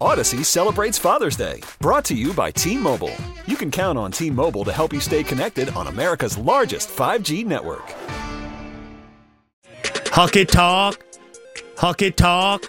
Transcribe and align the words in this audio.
Odyssey 0.00 0.44
celebrates 0.44 0.98
Father's 0.98 1.36
Day, 1.36 1.62
brought 1.80 2.04
to 2.06 2.14
you 2.14 2.34
by 2.34 2.50
T 2.50 2.76
Mobile. 2.76 3.14
You 3.46 3.56
can 3.56 3.70
count 3.70 3.96
on 3.96 4.12
T 4.12 4.30
Mobile 4.30 4.64
to 4.64 4.72
help 4.72 4.92
you 4.92 5.00
stay 5.00 5.22
connected 5.22 5.70
on 5.70 5.86
America's 5.86 6.36
largest 6.36 6.90
5G 6.90 7.46
network. 7.46 7.90
Huck 10.08 10.36
it 10.36 10.48
talk. 10.48 11.02
Huck 11.78 12.02
it 12.02 12.16
talk. 12.16 12.66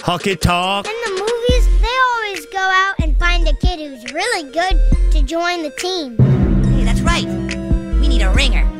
Huck 0.00 0.26
it 0.28 0.40
talk. 0.40 0.86
In 0.86 0.94
the 1.04 1.10
movies, 1.10 1.80
they 1.80 1.96
always 2.12 2.46
go 2.46 2.58
out 2.58 2.94
and 3.00 3.18
find 3.18 3.46
a 3.48 3.54
kid 3.54 3.80
who's 3.80 4.12
really 4.12 4.50
good 4.52 5.12
to 5.12 5.22
join 5.22 5.64
the 5.64 5.70
team. 5.78 6.16
Hey, 6.76 6.84
that's 6.84 7.00
right. 7.00 7.26
We 7.26 8.06
need 8.06 8.22
a 8.22 8.30
ringer. 8.30 8.75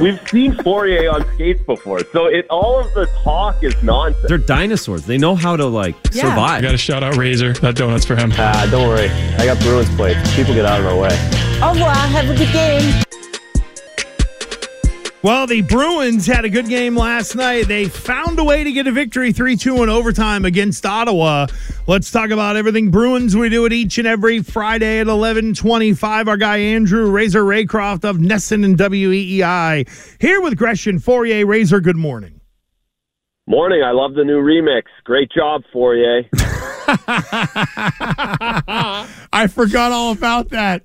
We've 0.00 0.18
seen 0.28 0.52
Fauria 0.54 1.12
on 1.12 1.22
skates 1.34 1.62
before, 1.62 2.00
so 2.12 2.26
it 2.26 2.46
all 2.48 2.80
of 2.80 2.92
the 2.94 3.06
talk 3.22 3.62
is 3.62 3.74
nonsense. 3.82 4.24
They're 4.28 4.38
dinosaurs. 4.38 5.04
They 5.04 5.18
know 5.18 5.34
how 5.34 5.56
to 5.56 5.66
like 5.66 5.94
Yeah. 6.12 6.26
I 6.26 6.30
survive. 6.30 6.62
got 6.62 6.70
to 6.72 6.78
shout 6.78 7.02
out 7.04 7.16
Razor. 7.16 7.52
That 7.54 7.76
donut's 7.76 8.06
for 8.06 8.16
him. 8.16 8.32
Ah, 8.36 8.66
don't 8.70 8.88
worry. 8.88 9.08
I 9.38 9.44
got 9.44 9.58
Bruins 9.60 9.94
plates. 9.96 10.34
People 10.34 10.54
get 10.54 10.64
out 10.64 10.80
of 10.80 10.86
our 10.86 10.96
way. 10.96 11.10
Au 11.62 11.72
revoir. 11.72 11.94
Have 11.94 12.30
a 12.30 12.34
good 12.36 12.50
game. 12.52 13.02
Well, 15.22 15.46
the 15.46 15.60
Bruins 15.60 16.26
had 16.26 16.46
a 16.46 16.48
good 16.48 16.66
game 16.66 16.96
last 16.96 17.34
night. 17.34 17.68
They 17.68 17.88
found 17.88 18.38
a 18.38 18.44
way 18.44 18.64
to 18.64 18.72
get 18.72 18.86
a 18.86 18.92
victory 18.92 19.34
3 19.34 19.54
2 19.54 19.82
in 19.82 19.90
overtime 19.90 20.46
against 20.46 20.86
Ottawa. 20.86 21.46
Let's 21.86 22.10
talk 22.10 22.30
about 22.30 22.56
everything 22.56 22.90
Bruins. 22.90 23.36
We 23.36 23.50
do 23.50 23.66
it 23.66 23.72
each 23.74 23.98
and 23.98 24.08
every 24.08 24.42
Friday 24.42 24.98
at 24.98 25.08
1125. 25.08 26.26
Our 26.26 26.38
guy 26.38 26.56
Andrew 26.56 27.10
Razor 27.10 27.44
Raycroft 27.44 28.08
of 28.08 28.16
NESN 28.16 28.64
and 28.64 28.78
WEEI 28.78 29.86
here 30.18 30.40
with 30.40 30.56
Gresham 30.56 30.98
Fauria. 30.98 31.46
Razor, 31.46 31.80
good 31.80 31.96
morning. 31.96 32.40
Morning. 33.46 33.82
I 33.82 33.90
love 33.90 34.14
the 34.14 34.24
new 34.24 34.40
remix. 34.40 34.84
Great 35.04 35.30
job, 35.30 35.64
Fauria. 35.74 36.26
I 39.32 39.48
forgot 39.48 39.92
all 39.92 40.12
about 40.12 40.48
that. 40.48 40.82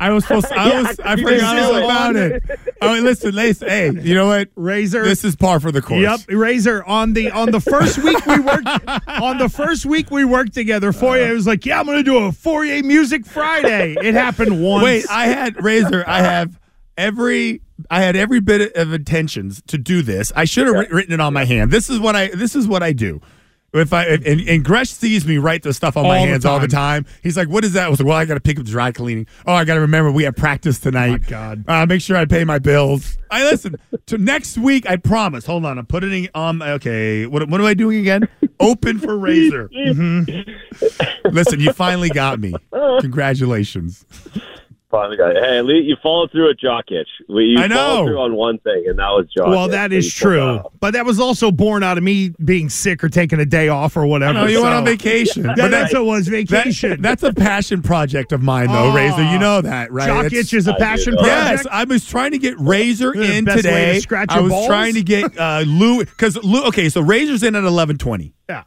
I 0.00 0.10
was 0.10 0.24
supposed. 0.24 0.48
To, 0.48 0.58
I 0.58 0.66
Yeah, 0.68 0.82
was. 0.82 1.00
I 1.00 1.14
you 1.14 1.22
forgot 1.24 1.54
didn't 1.54 1.64
all 1.64 1.72
do 1.72 1.78
it. 1.78 1.84
about 1.84 2.16
it. 2.16 2.42
Oh, 2.80 2.92
wait, 2.92 3.02
listen, 3.02 3.34
listen. 3.34 3.68
Hey, 3.68 3.90
you 3.92 4.14
know 4.14 4.26
what? 4.26 4.48
Razor. 4.56 5.04
This 5.04 5.22
is 5.24 5.36
par 5.36 5.60
for 5.60 5.70
the 5.70 5.82
course. 5.82 6.00
Yep, 6.00 6.20
Razor. 6.30 6.82
On 6.84 7.12
the 7.12 7.30
on 7.30 7.50
the 7.50 7.60
first 7.60 7.98
week 7.98 8.24
we 8.26 8.40
worked 8.40 8.66
on 9.08 9.38
the 9.38 9.50
first 9.50 9.84
week 9.84 10.10
we 10.10 10.24
worked 10.24 10.54
together, 10.54 10.90
Fauria 10.92 11.26
uh-huh. 11.26 11.34
was 11.34 11.46
like, 11.46 11.66
"Yeah, 11.66 11.78
I'm 11.78 11.86
going 11.86 11.98
to 11.98 12.02
do 12.02 12.16
a 12.16 12.30
Fauria 12.32 12.82
Music 12.82 13.26
Friday." 13.26 13.94
It 14.02 14.14
happened 14.14 14.62
once. 14.64 14.82
Wait, 14.82 15.04
I 15.10 15.26
had 15.26 15.62
Razor. 15.62 16.02
I 16.06 16.22
have 16.22 16.58
every. 16.96 17.60
I 17.90 18.02
had 18.02 18.14
every 18.16 18.40
bit 18.40 18.74
of 18.76 18.92
intentions 18.92 19.62
to 19.68 19.78
do 19.78 20.02
this. 20.02 20.32
I 20.36 20.44
should 20.44 20.66
have 20.66 20.76
writ- 20.76 20.90
written 20.92 21.12
it 21.14 21.20
on 21.20 21.32
my 21.32 21.44
hand. 21.44 21.70
This 21.70 21.88
is 21.90 21.98
what 21.98 22.16
I. 22.16 22.28
This 22.28 22.54
is 22.56 22.66
what 22.66 22.82
I 22.82 22.92
do. 22.92 23.20
If 23.72 23.92
I 23.92 24.02
if, 24.04 24.26
and, 24.26 24.40
and 24.48 24.64
Gresh 24.64 24.90
sees 24.90 25.24
me 25.24 25.38
write 25.38 25.62
the 25.62 25.72
stuff 25.72 25.96
on 25.96 26.02
my 26.02 26.16
All 26.18 26.24
the 26.24 26.30
hands 26.30 26.44
all 26.44 26.58
the 26.58 26.66
time, 26.66 27.06
he's 27.22 27.36
like, 27.36 27.48
"What 27.48 27.64
is 27.64 27.74
that?" 27.74 27.86
I 27.86 27.88
was 27.88 28.00
like, 28.00 28.06
"Well, 28.08 28.16
I 28.16 28.24
got 28.24 28.34
to 28.34 28.40
pick 28.40 28.58
up 28.58 28.64
dry 28.66 28.90
cleaning. 28.90 29.28
Oh, 29.46 29.52
I 29.54 29.64
got 29.64 29.74
to 29.74 29.80
remember 29.80 30.10
we 30.10 30.24
have 30.24 30.34
practice 30.34 30.80
tonight. 30.80 31.10
my 31.10 31.18
God. 31.18 31.64
Uh, 31.68 31.86
make 31.86 32.00
sure 32.00 32.16
I 32.16 32.24
pay 32.24 32.42
my 32.44 32.58
bills. 32.58 33.16
I 33.30 33.44
listen 33.44 33.76
to 34.06 34.18
next 34.18 34.58
week. 34.58 34.90
I 34.90 34.96
promise. 34.96 35.46
Hold 35.46 35.64
on, 35.66 35.78
I'm 35.78 35.86
putting 35.86 36.24
it 36.24 36.30
on. 36.34 36.60
Okay, 36.60 37.26
what 37.26 37.48
what 37.48 37.60
am 37.60 37.66
I 37.66 37.74
doing 37.74 38.00
again? 38.00 38.28
Open 38.58 38.98
for 38.98 39.16
Razor. 39.16 39.68
Mhm. 39.80 40.56
Listen, 41.32 41.60
you 41.60 41.72
finally 41.72 42.08
got 42.08 42.40
me. 42.40 42.52
Congratulations. 43.00 44.04
Finally 44.90 45.16
got 45.18 45.36
it. 45.36 45.44
Hey, 45.44 45.58
at 45.58 45.64
least 45.66 45.86
you 45.86 45.96
followed 46.02 46.32
through 46.32 46.50
at 46.50 46.58
jock 46.58 46.86
itch. 46.90 47.08
We- 47.28 47.44
You 47.44 47.60
I 47.60 47.68
know. 47.68 47.76
followed 47.76 48.06
through 48.06 48.20
on 48.22 48.34
one 48.34 48.58
thing, 48.58 48.86
and 48.88 48.98
that 48.98 49.08
was 49.10 49.26
jock 49.32 49.46
Well, 49.46 49.66
itch. 49.66 49.70
that 49.70 49.92
So 49.92 49.96
is 49.98 50.04
you 50.06 50.10
pulled 50.26 50.32
that 50.32 50.36
true, 50.40 50.50
off. 50.66 50.72
but 50.80 50.92
that 50.94 51.06
was 51.06 51.20
also 51.20 51.52
born 51.52 51.84
out 51.84 51.96
of 51.96 52.02
me 52.02 52.32
being 52.44 52.68
sick 52.68 53.04
or 53.04 53.08
taking 53.08 53.38
a 53.38 53.44
day 53.46 53.68
off 53.68 53.96
or 53.96 54.04
whatever. 54.06 54.32
No, 54.32 54.46
you 54.46 54.60
went 54.60 54.74
on 54.74 54.84
vacation. 54.84 55.44
Yeah, 55.44 55.54
But 55.56 55.70
that's 55.70 55.92
that- 55.92 56.00
what 56.04 56.06
it 56.14 56.16
was 56.18 56.26
that- 56.26 56.48
vacation. 56.48 57.00
that's 57.02 57.22
a 57.22 57.32
passion 57.32 57.82
project 57.82 58.32
of 58.32 58.42
mine, 58.42 58.66
though, 58.66 58.90
Oh. 58.90 58.92
Razor. 58.92 59.22
You 59.30 59.38
know 59.38 59.60
that, 59.60 59.92
right? 59.92 60.08
Jock 60.08 60.24
It's- 60.26 60.46
itch 60.46 60.54
is 60.54 60.66
a 60.66 60.74
passion 60.74 61.14
project. 61.14 61.28
Yes, 61.64 61.66
I 61.70 61.84
was 61.84 62.04
trying 62.04 62.32
to 62.32 62.38
get 62.38 62.58
Razor 62.58 63.12
The 63.14 63.36
in 63.36 63.44
best 63.44 63.56
way 63.58 63.62
to 63.62 63.68
today. 63.68 63.98
scratch 64.00 64.26
I 64.30 64.40
was 64.40 64.50
balls? 64.50 64.66
trying 64.66 64.94
to 64.94 65.02
get 65.04 65.38
uh, 65.38 65.62
Lou 65.68 66.00
because 66.04 66.36
Lou. 66.42 66.64
Okay, 66.64 66.88
so 66.88 67.00
Razor's 67.00 67.44
in 67.44 67.54
at 67.54 67.62
eleven 67.62 67.96
twenty. 67.96 68.34
Yeah. 68.48 68.64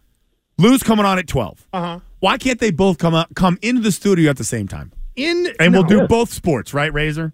Lou's 0.57 0.83
coming 0.83 1.05
on 1.05 1.19
at 1.19 1.27
twelve. 1.27 1.67
Uh 1.73 1.81
huh. 1.81 1.99
Why 2.21 2.37
can't 2.37 2.59
they 2.61 2.71
both 2.71 2.97
come 2.97 3.13
up, 3.13 3.35
come 3.35 3.57
into 3.61 3.81
the 3.81 3.91
studio 3.91 4.29
at 4.29 4.37
the 4.37 4.45
same 4.45 4.69
time? 4.69 4.93
In 5.15 5.53
And 5.59 5.73
we'll 5.73 5.83
do 5.83 6.07
both 6.07 6.31
sports, 6.33 6.73
right, 6.73 6.91
Razor? 6.93 7.33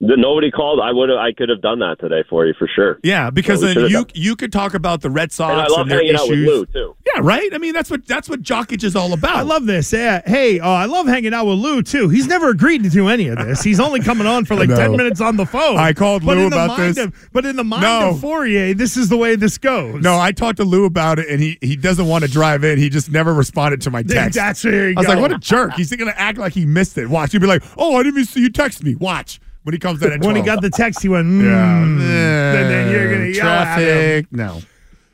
The- 0.00 0.16
Nobody 0.16 0.50
called. 0.50 0.80
I 0.82 0.90
would 0.92 1.08
have. 1.08 1.18
I 1.18 1.32
could 1.32 1.48
have 1.48 1.62
done 1.62 1.78
that 1.78 1.98
today 2.00 2.24
for 2.28 2.44
you 2.46 2.52
for 2.58 2.68
sure. 2.74 2.98
Yeah, 3.04 3.30
because 3.30 3.62
Yeah, 3.62 3.68
we 3.68 3.74
then 3.74 3.84
you 3.84 3.96
done- 3.98 4.06
you 4.14 4.36
could 4.36 4.52
talk 4.52 4.74
about 4.74 5.00
the 5.02 5.08
Red 5.08 5.30
Sox 5.32 5.52
And 5.52 5.60
I 5.60 5.66
love 5.68 5.88
their 5.88 5.98
hanging 5.98 6.16
out 6.16 6.28
with 6.28 6.40
issues. 6.40 6.48
Lou 6.48 6.66
too. 6.66 6.96
Yeah, 7.06 7.20
right. 7.22 7.48
I 7.54 7.58
mean, 7.58 7.72
that's 7.72 7.90
what 7.90 8.04
that's 8.06 8.28
what 8.28 8.42
Jockitch 8.42 8.82
is 8.82 8.96
all 8.96 9.12
about. 9.12 9.36
I 9.36 9.42
love 9.42 9.66
this. 9.66 9.92
Yeah. 9.92 10.20
Hey, 10.26 10.58
uh, 10.58 10.68
I 10.68 10.86
love 10.86 11.06
hanging 11.06 11.32
out 11.32 11.46
with 11.46 11.58
Lou 11.58 11.80
too. 11.80 12.08
He's 12.08 12.26
never 12.26 12.50
agreed 12.50 12.82
to 12.82 12.90
do 12.90 13.08
any 13.08 13.28
of 13.28 13.38
this. 13.38 13.62
He's 13.62 13.78
only 13.78 14.00
coming 14.00 14.26
on 14.26 14.44
for 14.44 14.56
like 14.56 14.68
I 14.70 14.74
ten 14.74 14.96
minutes 14.96 15.20
on 15.20 15.36
the 15.36 15.46
phone. 15.46 15.78
I 15.78 15.92
called 15.92 16.26
But 16.26 16.36
Lou 16.38 16.44
in 16.44 16.50
the 16.50 16.56
about 16.64 16.76
mind 16.78 16.94
this. 16.96 17.04
Of, 17.06 17.28
but 17.32 17.46
in 17.46 17.54
the 17.56 17.64
mind 17.64 17.82
No. 17.82 18.10
of 18.10 18.16
Fauria, 18.16 18.76
this 18.76 18.96
is 18.96 19.08
the 19.08 19.16
way 19.16 19.36
this 19.36 19.58
goes. 19.58 20.02
No, 20.02 20.18
I 20.18 20.32
talked 20.32 20.56
to 20.56 20.64
Lou 20.64 20.84
about 20.86 21.18
it, 21.20 21.28
and 21.30 21.40
he 21.40 21.56
he 21.62 21.76
doesn't 21.76 22.06
want 22.08 22.24
to 22.24 22.30
drive 22.30 22.64
in. 22.64 22.78
He 22.78 22.88
just 22.90 23.12
never 23.12 23.32
responded 23.32 23.80
to 23.82 23.90
my 23.92 24.02
text. 24.02 24.34
That's 24.34 24.60
there 24.62 24.88
you 24.90 24.96
I 24.96 25.00
was 25.00 25.06
go. 25.06 25.12
like, 25.12 25.22
what 25.22 25.32
a 25.32 25.38
jerk. 25.38 25.74
He's 25.74 25.94
going 25.94 26.10
to 26.12 26.20
act 26.20 26.36
like 26.36 26.52
he 26.52 26.66
missed 26.66 26.98
it. 26.98 27.08
Watch. 27.08 27.30
He'd 27.32 27.40
be 27.40 27.46
like, 27.46 27.62
oh, 27.78 27.94
I 27.94 28.02
didn't 28.02 28.18
even 28.18 28.24
see 28.26 28.40
you 28.40 28.50
text 28.50 28.82
me. 28.82 28.96
Watch. 28.96 29.40
When 29.64 29.72
he 29.72 29.78
comes 29.78 30.02
in 30.02 30.12
at 30.12 30.20
12. 30.20 30.26
when 30.26 30.36
he 30.36 30.42
got 30.42 30.60
the 30.60 30.70
text, 30.70 31.02
he 31.02 31.08
went, 31.08 31.26
mm. 31.26 31.42
yeah. 31.42 32.52
Then, 32.52 32.68
then 32.68 32.92
you're 32.92 33.12
gonna 33.12 33.26
yell 33.26 33.46
at 33.46 33.78
him. 33.78 34.24
Traffic. 34.24 34.32
No. 34.32 34.60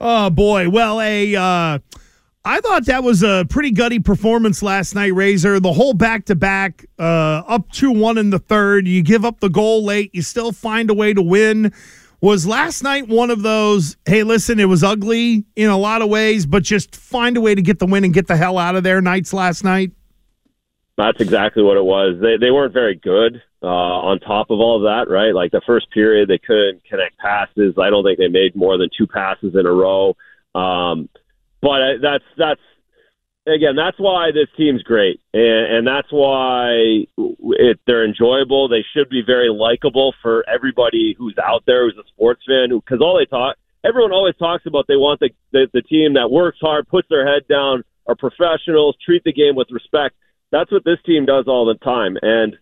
Oh 0.00 0.31
boy. 0.31 0.69
Well, 0.69 1.00
a 1.00 1.37
uh, 1.37 1.78
I 2.44 2.60
thought 2.60 2.87
that 2.87 3.05
was 3.05 3.22
a 3.22 3.47
pretty 3.49 3.71
gutty 3.71 4.00
performance 4.00 4.62
last 4.62 4.94
night, 4.94 5.15
Razor. 5.15 5.60
The 5.60 5.72
whole 5.72 5.93
back 5.93 6.25
to 6.27 6.34
back, 6.34 6.87
uh, 6.99 7.43
up 7.47 7.71
two 7.71 7.93
one 7.93 8.19
in 8.19 8.31
the 8.31 8.39
third. 8.39 8.89
You 8.89 9.03
give 9.03 9.25
up 9.25 9.41
the 9.41 9.50
goal 9.50 9.84
late, 9.84 10.15
you 10.15 10.22
still 10.22 10.50
find 10.50 10.91
a 10.91 10.94
way 10.94 11.12
to 11.12 11.22
win. 11.22 11.72
Was 12.22 12.47
last 12.47 12.83
night 12.83 13.09
one 13.09 13.31
of 13.31 13.43
those? 13.43 13.97
Hey, 14.05 14.25
listen, 14.25 14.59
it 14.59 14.66
was 14.66 14.83
ugly 14.83 15.44
in 15.55 15.71
a 15.71 15.77
lot 15.77 16.03
of 16.03 16.09
ways, 16.09 16.44
but 16.44 16.62
just 16.62 16.97
find 16.97 17.37
a 17.37 17.41
way 17.41 17.55
to 17.55 17.62
get 17.62 17.78
the 17.78 17.87
win 17.87 18.05
and 18.05 18.12
get 18.12 18.27
the 18.27 18.37
hell 18.37 18.59
out 18.59 18.75
of 18.75 18.83
there. 18.83 19.00
Nights 19.00 19.33
last 19.33 19.62
night. 19.62 19.93
That's 20.97 21.21
exactly 21.21 21.62
what 21.62 21.77
it 21.77 21.84
was. 21.84 22.21
They 22.21 22.37
they 22.37 22.51
weren't 22.51 22.75
very 22.75 22.95
good. 22.95 23.43
Uh, 23.62 23.67
on 23.67 24.21
top 24.21 24.51
of 24.51 24.59
all 24.59 24.77
of 24.77 24.83
that, 24.84 25.12
right? 25.12 25.34
Like 25.34 25.53
the 25.53 25.61
first 25.67 25.91
period, 25.91 26.28
they 26.28 26.39
couldn't 26.39 26.83
connect 26.84 27.19
passes. 27.19 27.75
I 27.78 27.91
don't 27.91 28.03
think 28.03 28.19
they 28.19 28.28
made 28.28 28.56
more 28.56 28.78
than 28.78 28.89
two 28.97 29.06
passes 29.06 29.55
in 29.55 29.67
a 29.67 29.71
row. 29.71 30.17
Um, 30.55 31.11
but 31.61 31.83
uh, 31.83 31.93
that's 32.01 32.25
that's 32.39 32.61
again, 33.47 33.77
that's 33.77 33.99
why 33.99 34.31
this 34.33 34.49
team's 34.56 34.83
great, 34.83 35.21
and, 35.34 35.77
and 35.77 35.87
that's 35.87 36.11
why 36.11 37.07
it, 37.19 37.81
they're 37.87 38.05
enjoyable. 38.05 38.69
They 38.69 38.84
should 38.95 39.09
be 39.09 39.22
very 39.25 39.51
likable 39.51 40.15
for 40.22 40.45
everybody 40.49 41.15
who's 41.19 41.37
out 41.43 41.65
there 41.67 41.84
who's 41.84 41.99
a 41.99 42.09
sports 42.09 42.43
fan. 42.47 42.71
Because 42.71 43.01
all 43.01 43.19
they 43.19 43.27
talk, 43.27 43.57
everyone 43.84 44.12
always 44.12 44.37
talks 44.37 44.67
about 44.67 44.87
they 44.89 44.97
want 44.97 45.21
the, 45.21 45.31
the 45.53 45.69
the 45.72 45.83
team 45.83 46.15
that 46.15 46.31
works 46.31 46.59
hard, 46.61 46.89
puts 46.89 47.09
their 47.09 47.27
head 47.27 47.47
down, 47.49 47.84
are 48.07 48.16
professionals, 48.16 48.97
treat 49.04 49.25
the 49.25 49.33
game 49.33 49.54
with 49.54 49.69
respect. 49.71 50.15
That's 50.52 50.70
what 50.72 50.84
this 50.84 50.98
team 51.06 51.26
does 51.26 51.44
all 51.47 51.66
the 51.66 51.74
time, 51.74 52.16
and 52.22 52.56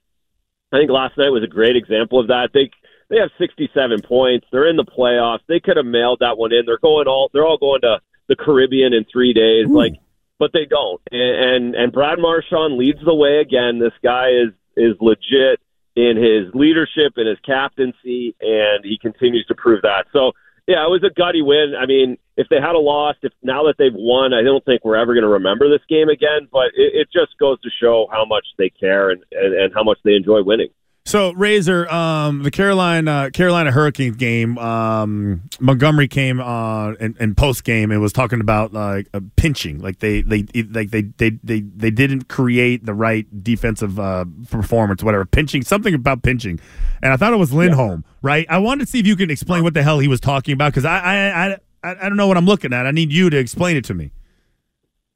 I 0.73 0.79
think 0.79 0.91
last 0.91 1.17
night 1.17 1.31
was 1.31 1.43
a 1.43 1.49
great 1.49 1.77
example 1.77 2.21
of 2.21 2.29
that. 2.29 2.51
They 2.53 2.71
they 3.09 3.17
have 3.17 3.31
67 3.39 4.03
points. 4.03 4.47
They're 4.53 4.69
in 4.69 4.77
the 4.77 4.85
playoffs. 4.85 5.41
They 5.49 5.61
could 5.61 5.79
have 5.79 5.87
mailed 5.87 6.19
that 6.21 6.37
one 6.37 6.53
in. 6.53 6.67
They're 6.67 6.79
going 6.79 7.07
all 7.07 7.31
they're 7.33 7.47
all 7.47 7.59
going 7.59 7.81
to 7.83 8.01
the 8.29 8.37
Caribbean 8.37 8.93
in 8.93 9.05
three 9.11 9.33
days. 9.33 9.67
Like, 9.69 9.95
but 10.39 10.53
they 10.53 10.67
don't. 10.67 11.01
And, 11.11 11.21
and 11.21 11.75
and 11.75 11.93
Brad 11.93 12.19
Marchand 12.19 12.77
leads 12.77 13.03
the 13.05 13.15
way 13.15 13.39
again. 13.41 13.79
This 13.79 13.97
guy 14.03 14.29
is 14.29 14.53
is 14.77 14.97
legit 15.01 15.61
in 15.97 16.17
his 16.17 16.55
leadership 16.55 17.15
and 17.17 17.27
his 17.27 17.39
captaincy, 17.45 18.37
and 18.41 18.85
he 18.85 18.99
continues 19.01 19.47
to 19.47 19.55
prove 19.55 19.83
that. 19.83 20.07
So 20.13 20.33
yeah, 20.69 20.85
it 20.85 20.93
was 20.93 21.03
a 21.03 21.09
gutty 21.09 21.41
win. 21.41 21.73
I 21.81 21.87
mean, 21.87 22.19
if 22.37 22.47
they 22.51 22.61
had 22.61 22.77
a 22.77 22.79
loss, 22.79 23.17
if 23.23 23.33
now 23.43 23.65
that 23.65 23.77
they've 23.79 23.95
won, 23.95 24.35
I 24.35 24.43
don't 24.43 24.63
think 24.67 24.85
we're 24.85 25.01
ever 25.01 25.15
going 25.15 25.25
to 25.25 25.41
remember 25.41 25.71
this 25.71 25.85
game 25.89 26.11
again. 26.11 26.47
But 26.53 26.77
it, 26.77 26.93
it 26.93 27.09
just 27.11 27.39
goes 27.41 27.59
to 27.63 27.71
show 27.81 28.07
how 28.13 28.27
much 28.27 28.45
they 28.59 28.69
care 28.69 29.09
and, 29.09 29.25
and, 29.33 29.55
and 29.55 29.73
how 29.75 29.83
much 29.83 29.97
they 30.05 30.13
enjoy 30.13 30.43
winning. 30.45 30.69
So 31.09 31.33
Razor, 31.33 31.91
um, 31.91 32.43
the 32.43 32.51
Carolina 32.51 33.31
Carolina 33.33 33.73
Hurricane 33.73 34.13
game, 34.13 34.59
um, 34.59 35.41
Montgomery 35.59 36.07
came 36.07 36.39
uh, 36.39 36.93
in, 37.01 37.17
in 37.19 37.35
post 37.35 37.65
game 37.65 37.91
and 37.91 38.03
was 38.03 38.13
talking 38.13 38.43
about 38.43 38.75
like 38.75 39.09
uh, 39.15 39.21
pinching, 39.37 39.79
like 39.81 40.01
they 40.01 40.21
they 40.21 40.45
like 40.65 40.91
they, 40.91 41.01
they 41.17 41.31
they 41.43 41.61
they 41.61 41.91
didn't 41.91 42.29
create 42.29 42.85
the 42.85 42.93
right 42.93 43.27
defensive 43.43 43.99
uh, 43.99 44.27
performance, 44.51 45.03
whatever 45.03 45.25
pinching, 45.25 45.63
something 45.63 45.95
about 45.95 46.23
pinching, 46.23 46.61
and 47.03 47.11
I 47.11 47.17
thought 47.17 47.33
it 47.33 47.39
was 47.39 47.55
Lindholm, 47.55 48.05
right? 48.21 48.45
I 48.51 48.59
wanted 48.59 48.85
to 48.85 48.91
see 48.91 49.01
if 49.01 49.07
you 49.07 49.17
can 49.17 49.31
explain 49.31 49.63
what 49.63 49.73
the 49.73 49.83
hell 49.83 50.01
he 50.01 50.09
was 50.09 50.21
talking 50.21 50.53
about 50.53 50.75
because 50.75 50.85
I 50.85 50.99
I, 50.99 51.17
I 51.31 51.57
I 51.85 51.91
I 52.05 52.09
don't 52.11 52.19
know 52.19 52.27
what 52.27 52.37
I'm 52.37 52.45
looking 52.45 52.75
at. 52.75 52.87
I 52.87 52.91
need 52.91 53.11
you 53.11 53.31
to 53.31 53.39
explain 53.39 53.79
it 53.79 53.85
to 53.87 53.95
me. 53.95 54.11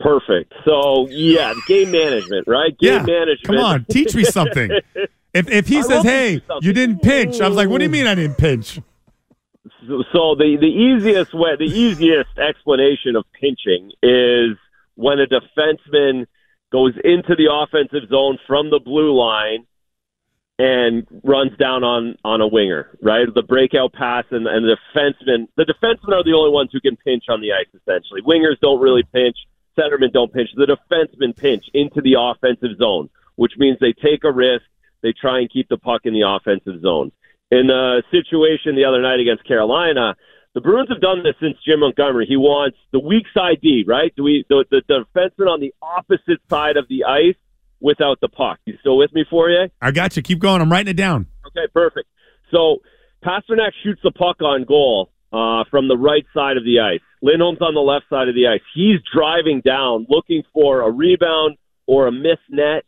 Perfect. 0.01 0.55
So 0.65 1.07
yeah, 1.11 1.53
game 1.69 1.91
management, 1.91 2.49
right? 2.49 2.75
Game 2.79 2.93
Yeah, 2.95 3.03
management. 3.03 3.45
come 3.45 3.59
on, 3.59 3.85
teach 3.91 4.15
me 4.15 4.25
something. 4.25 4.71
If 5.35 5.51
if 5.51 5.67
he 5.67 5.79
I 5.79 5.83
says, 5.83 6.03
"Hey, 6.03 6.43
you 6.61 6.73
didn't 6.73 7.03
pinch," 7.03 7.41
I 7.41 7.49
was 7.49 7.57
like, 7.57 7.69
"What 7.69 7.79
do 7.79 7.85
you 7.85 7.91
mean 7.91 8.07
I 8.07 8.15
didn't 8.15 8.39
pinch?" 8.39 8.81
So, 9.87 10.03
so 10.13 10.35
the 10.35 10.57
the 10.61 10.67
easiest 10.67 11.33
way, 11.35 11.57
the 11.57 11.65
easiest 11.65 12.39
explanation 12.39 13.17
of 13.17 13.25
pinching 13.33 13.93
is 14.03 14.57
when 14.95 15.19
a 15.21 15.27
defenseman 15.27 16.27
goes 16.71 16.95
into 17.05 17.35
the 17.37 17.49
offensive 17.53 18.09
zone 18.09 18.39
from 18.47 18.71
the 18.71 18.81
blue 18.81 19.17
line 19.19 19.67
and 20.59 21.07
runs 21.25 21.57
down 21.59 21.83
on 21.85 22.17
on 22.25 22.41
a 22.41 22.47
winger, 22.47 22.97
right? 23.03 23.27
The 23.33 23.43
breakout 23.43 23.93
pass 23.93 24.25
and, 24.31 24.47
and 24.47 24.65
the 24.65 24.77
defensemen. 24.95 25.49
The 25.57 25.65
defensemen 25.65 26.15
are 26.15 26.25
the 26.25 26.35
only 26.35 26.51
ones 26.51 26.71
who 26.73 26.81
can 26.81 26.97
pinch 26.97 27.25
on 27.29 27.41
the 27.41 27.53
ice. 27.53 27.67
Essentially, 27.75 28.23
wingers 28.23 28.61
don't 28.61 28.81
really 28.81 29.03
pinch. 29.13 29.37
Centermen 29.79 30.13
don't 30.13 30.33
pinch. 30.33 30.51
The 30.55 30.77
defensemen 30.77 31.37
pinch 31.37 31.65
into 31.73 32.01
the 32.03 32.17
offensive 32.19 32.77
zone, 32.79 33.09
which 33.37 33.53
means 33.57 33.79
they 33.81 33.93
take 33.93 34.25
a 34.25 34.33
risk. 34.33 34.65
They 35.03 35.13
try 35.13 35.41
and 35.41 35.51
keep 35.51 35.69
the 35.69 35.79
puck 35.79 36.03
in 36.05 36.15
the 36.15 36.23
offensive 36.27 36.81
zone. 36.81 37.13
In 37.51 37.67
the 37.67 38.03
situation 38.11 38.77
the 38.77 38.85
other 38.85 39.03
night 39.03 39.21
against 39.21 39.47
Carolina, 39.47 40.15
the 40.55 40.61
Bruins 40.61 40.89
have 40.91 41.01
done 41.01 41.23
this 41.23 41.35
since 41.41 41.57
Jim 41.67 41.81
Montgomery. 41.81 42.27
He 42.27 42.37
wants 42.37 42.77
the 42.93 42.99
weak 42.99 43.25
side 43.35 43.59
D, 43.63 43.85
right? 43.87 44.13
Do 44.17 44.23
we 44.23 44.45
the, 44.49 44.65
the, 44.71 44.83
the 44.89 45.05
defenseman 45.15 45.49
on 45.49 45.61
the 45.61 45.75
opposite 45.83 46.41
side 46.49 46.77
of 46.77 46.87
the 46.89 47.05
ice 47.05 47.37
without 47.81 48.21
the 48.21 48.29
puck? 48.29 48.59
You 48.65 48.75
still 48.81 48.97
with 48.97 49.13
me, 49.13 49.25
Fauria? 49.31 49.71
I 49.81 49.91
got 49.91 50.17
you. 50.17 50.23
Keep 50.23 50.41
going. 50.41 50.61
I'm 50.61 50.71
writing 50.71 50.91
it 50.91 50.97
down. 50.97 51.27
Okay, 51.47 51.67
perfect. 51.73 52.09
So 52.51 52.79
Pastrnak 53.25 53.73
shoots 53.83 54.01
the 54.03 54.11
puck 54.11 54.43
on 54.43 54.65
goal 54.65 55.11
uh, 55.33 55.65
from 55.71 55.89
the 55.89 55.97
right 55.97 56.25
side 56.35 56.57
of 56.57 56.65
the 56.65 56.81
ice. 56.81 57.01
Lindholm's 57.23 57.61
on 57.61 57.75
the 57.75 57.81
left 57.81 58.07
side 58.11 58.29
of 58.29 58.35
the 58.35 58.49
ice. 58.49 58.61
He's 58.75 58.99
driving 59.15 59.63
down, 59.65 60.07
looking 60.09 60.43
for 60.53 60.83
a 60.83 60.91
rebound 60.91 61.57
or 61.87 62.07
a 62.07 62.13
missed 62.13 62.49
net, 62.51 62.85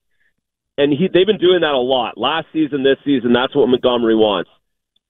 and 0.77 0.93
he, 0.93 1.09
they've 1.13 1.27
been 1.27 1.39
doing 1.39 1.61
that 1.61 1.75
a 1.75 1.79
lot 1.79 2.19
last 2.19 2.47
season, 2.53 2.83
this 2.83 2.99
season. 3.05 3.33
That's 3.33 3.55
what 3.55 3.69
Montgomery 3.69 4.17
wants. 4.17 4.51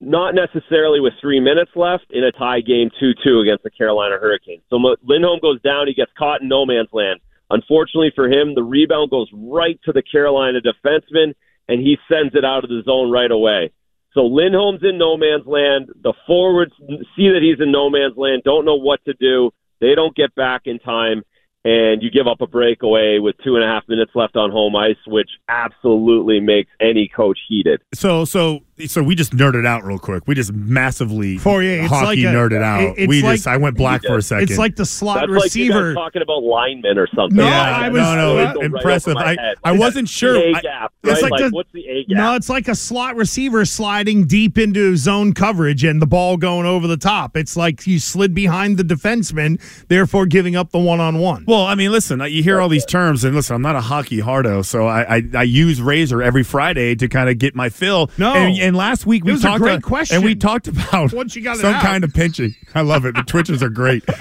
Not 0.01 0.35
necessarily 0.35 0.99
with 0.99 1.13
three 1.21 1.39
minutes 1.39 1.71
left 1.75 2.05
in 2.09 2.23
a 2.23 2.31
tie 2.31 2.61
game, 2.61 2.89
two-two 2.99 3.39
against 3.39 3.63
the 3.63 3.71
Carolina 3.71 4.17
Hurricanes. 4.19 4.63
So 4.69 4.77
Lindholm 5.03 5.39
goes 5.41 5.61
down. 5.61 5.87
He 5.87 5.93
gets 5.93 6.11
caught 6.17 6.41
in 6.41 6.49
no 6.49 6.65
man's 6.65 6.89
land. 6.91 7.21
Unfortunately 7.49 8.11
for 8.15 8.27
him, 8.27 8.55
the 8.55 8.63
rebound 8.63 9.09
goes 9.09 9.29
right 9.33 9.79
to 9.85 9.91
the 9.91 10.03
Carolina 10.03 10.59
defenseman, 10.59 11.33
and 11.67 11.79
he 11.79 11.97
sends 12.11 12.35
it 12.35 12.43
out 12.43 12.63
of 12.63 12.69
the 12.69 12.83
zone 12.83 13.09
right 13.09 13.31
away. 13.31 13.71
So 14.13 14.25
Lindholm's 14.25 14.81
in 14.83 14.97
no 14.97 15.17
man's 15.17 15.45
land. 15.45 15.89
The 16.01 16.13
forwards 16.25 16.73
see 17.15 17.29
that 17.29 17.41
he's 17.41 17.61
in 17.61 17.71
no 17.71 17.89
man's 17.89 18.17
land, 18.17 18.43
don't 18.43 18.65
know 18.65 18.75
what 18.75 19.03
to 19.05 19.13
do. 19.13 19.51
They 19.81 19.93
don't 19.93 20.15
get 20.15 20.33
back 20.35 20.63
in 20.65 20.79
time, 20.79 21.23
and 21.65 22.03
you 22.03 22.11
give 22.11 22.27
up 22.27 22.41
a 22.41 22.47
breakaway 22.47 23.17
with 23.19 23.35
two 23.43 23.55
and 23.55 23.63
a 23.63 23.67
half 23.67 23.83
minutes 23.89 24.11
left 24.13 24.35
on 24.35 24.51
home 24.51 24.75
ice, 24.75 24.95
which 25.07 25.31
absolutely 25.49 26.39
makes 26.39 26.69
any 26.79 27.09
coach 27.13 27.39
heated. 27.49 27.81
So 27.93 28.23
so 28.23 28.61
so 28.87 29.01
we 29.01 29.15
just 29.15 29.31
nerded 29.31 29.65
out 29.65 29.83
real 29.85 29.97
quick. 29.99 30.23
We 30.27 30.35
just 30.35 30.51
massively 30.53 31.37
Fauria, 31.37 31.83
it's 31.83 31.89
hockey 31.89 32.23
like 32.25 32.33
a- 32.33 32.37
nerded 32.37 32.61
out. 32.61 32.81
it- 32.81 32.95
it's 32.97 33.07
we 33.07 33.21
like- 33.21 33.35
just 33.37 33.47
I 33.47 33.57
went 33.57 33.77
black 33.77 34.03
for 34.03 34.17
a 34.17 34.21
second. 34.21 34.49
It's 34.49 34.57
like 34.59 34.75
the 34.75 34.85
slot 34.85 35.21
That's 35.21 35.29
like 35.29 35.55
you 35.55 35.71
receiver. 35.71 35.93
guys 35.93 35.95
talking 35.95 36.21
about 36.21 36.43
linemen 36.43 36.97
or 36.97 37.07
something. 37.15 37.37
No, 37.37 37.45
Like, 37.45 37.53
I 37.53 37.89
was- 37.89 38.01
no, 38.01 38.15
no, 38.15 38.33
goes 38.35 38.41
it- 38.41 38.57
right 38.57 38.65
impressive. 38.65 39.17
I- 39.17 39.37
I 39.63 39.71
wasn't 39.71 40.09
sure. 40.09 40.33
the 40.33 40.53
I- 40.55 40.59
A 40.59 40.61
gap, 40.61 40.93
It's 41.03 41.13
right? 41.13 41.21
like 41.23 41.31
Like, 41.31 41.49
the- 41.49 41.55
what's 41.55 41.71
the 41.73 41.85
A 41.87 42.03
gap? 42.05 42.17
No, 42.17 42.35
it's 42.35 42.49
like 42.49 42.67
a 42.67 42.75
slot 42.75 43.15
receiver 43.15 43.65
sliding 43.65 44.25
deep 44.25 44.57
into 44.57 44.95
zone 44.97 45.33
coverage 45.33 45.83
and 45.83 46.01
the 46.01 46.05
ball 46.07 46.37
going 46.37 46.65
over 46.65 46.85
the 46.87 46.97
top. 46.97 47.35
It's 47.37 47.55
like 47.57 47.85
you 47.87 47.99
slid 47.99 48.33
behind 48.33 48.77
the 48.77 48.83
defenseman, 48.83 49.59
therefore 49.87 50.25
giving 50.25 50.55
up 50.55 50.71
the 50.71 50.79
one 50.79 50.99
on 50.99 51.19
one. 51.19 51.45
well, 51.47 51.65
I 51.65 51.75
mean, 51.75 51.91
listen, 51.91 52.19
you 52.29 52.43
hear 52.43 52.59
all 52.59 52.69
these 52.69 52.85
terms, 52.85 53.23
and 53.23 53.35
listen, 53.35 53.55
I'm 53.55 53.61
not 53.61 53.75
a 53.75 53.81
hockey 53.81 54.19
hardo, 54.19 54.61
so 54.61 54.85
I 54.87 55.15
I, 55.15 55.23
I 55.35 55.43
use 55.43 55.81
Razor 55.81 56.21
every 56.21 56.43
Friday 56.43 56.95
to 56.95 57.07
kind 57.07 57.29
of 57.29 57.37
get 57.37 57.55
my 57.55 57.69
fill. 57.69 58.09
No. 58.17 58.33
and, 58.33 58.57
and 58.65 58.75
last 58.75 59.05
week 59.05 59.21
It 59.21 59.25
we 59.27 59.31
was 59.33 59.43
a 59.43 59.47
talked 59.47 59.61
great 59.61 59.77
uh, 59.77 59.81
question. 59.81 60.15
and 60.17 60.25
we 60.25 60.35
talked 60.35 60.67
about 60.67 61.13
Once 61.13 61.35
you 61.35 61.41
got 61.41 61.57
it 61.57 61.61
some 61.61 61.73
out. 61.75 61.83
kind 61.83 62.03
of 62.03 62.13
pinching. 62.13 62.55
I 62.73 62.81
love 62.81 63.05
it. 63.05 63.15
The 63.15 63.23
twitches 63.23 63.61
are 63.63 63.69
great. 63.69 64.03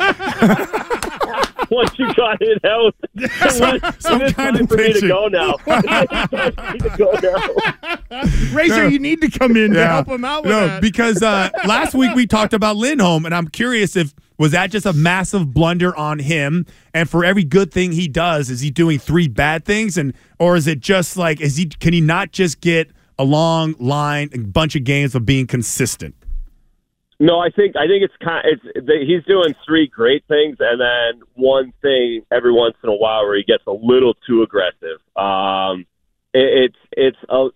Once 1.70 1.99
you 1.99 2.12
got 2.14 2.37
it 2.41 2.62
out, 2.64 2.94
Some- 3.50 3.81
some 3.99 4.23
it's 4.23 4.32
kind 4.35 4.55
time 4.55 4.56
of 4.62 4.69
for 4.69 4.76
me 4.76 4.88
to 4.88 4.93
pitching. 4.93 5.08
go 5.08 5.29
now. 5.29 5.56
It's 5.67 6.31
time 6.31 6.52
for 6.52 6.73
me 6.73 6.79
to 6.79 6.96
go 6.96 7.12
now. 7.23 8.55
Razor, 8.55 8.82
No. 8.85 8.88
you 8.88 8.99
need 8.99 9.20
to 9.23 9.31
come 9.31 9.56
in 9.56 9.73
to 9.73 9.85
help 9.87 10.08
him 10.08 10.25
out 10.25 10.44
with 10.44 10.52
no, 10.52 10.67
that. 10.69 10.82
because 10.82 11.23
uh, 11.23 11.49
last 11.67 11.94
week 11.94 12.14
we 12.14 12.26
talked 12.26 12.52
about 12.52 12.76
Lindholm, 12.76 13.25
and 13.25 13.35
I'm 13.35 13.49
curious 13.49 13.97
if 13.97 14.14
was 14.38 14.52
that 14.52 14.70
just 14.70 14.85
a 14.87 14.93
massive 14.93 15.55
blunder 15.55 15.97
on 15.97 16.19
him, 16.19 16.67
and 16.93 17.08
for 17.08 17.25
every 17.25 17.44
good 17.44 17.73
thing 17.73 17.93
he 17.93 18.08
does, 18.08 18.50
is 18.50 18.61
he 18.61 18.70
doing 18.70 18.99
three 18.99 19.26
bad 19.29 19.64
things, 19.64 19.97
and 19.97 20.12
or 20.38 20.56
is 20.56 20.67
it 20.67 20.81
just 20.81 21.17
like 21.17 21.40
is 21.40 21.56
he 21.56 21.67
can 21.67 21.93
he 21.93 22.00
not 22.00 22.31
just 22.31 22.61
get 22.61 22.90
a 23.19 23.25
long 23.25 23.75
line, 23.78 24.31
a 24.32 24.38
bunch 24.38 24.76
of 24.76 24.84
games 24.84 25.14
of 25.14 25.25
being 25.25 25.46
consistent? 25.46 26.14
No, 27.20 27.38
I 27.38 27.49
think 27.50 27.76
I 27.76 27.87
think 27.87 28.02
it's 28.02 28.14
kind. 28.22 28.44
Of, 28.46 28.58
It's 28.64 28.87
the, 28.87 29.05
he's 29.06 29.25
doing 29.25 29.55
three 29.64 29.87
great 29.87 30.25
things, 30.26 30.56
and 30.58 30.81
then 30.81 31.22
one 31.34 31.72
thing 31.81 32.22
every 32.32 32.52
once 32.52 32.75
in 32.82 32.90
a 32.90 32.94
while 32.94 33.25
where 33.25 33.37
he 33.37 33.44
gets 33.44 33.62
a 33.66 33.72
little 33.72 34.14
too 34.26 34.43
aggressive. 34.43 34.99
Um, 35.16 35.87
it, 36.32 36.70
it's 36.70 36.76
it's 36.93 37.19
a. 37.28 37.49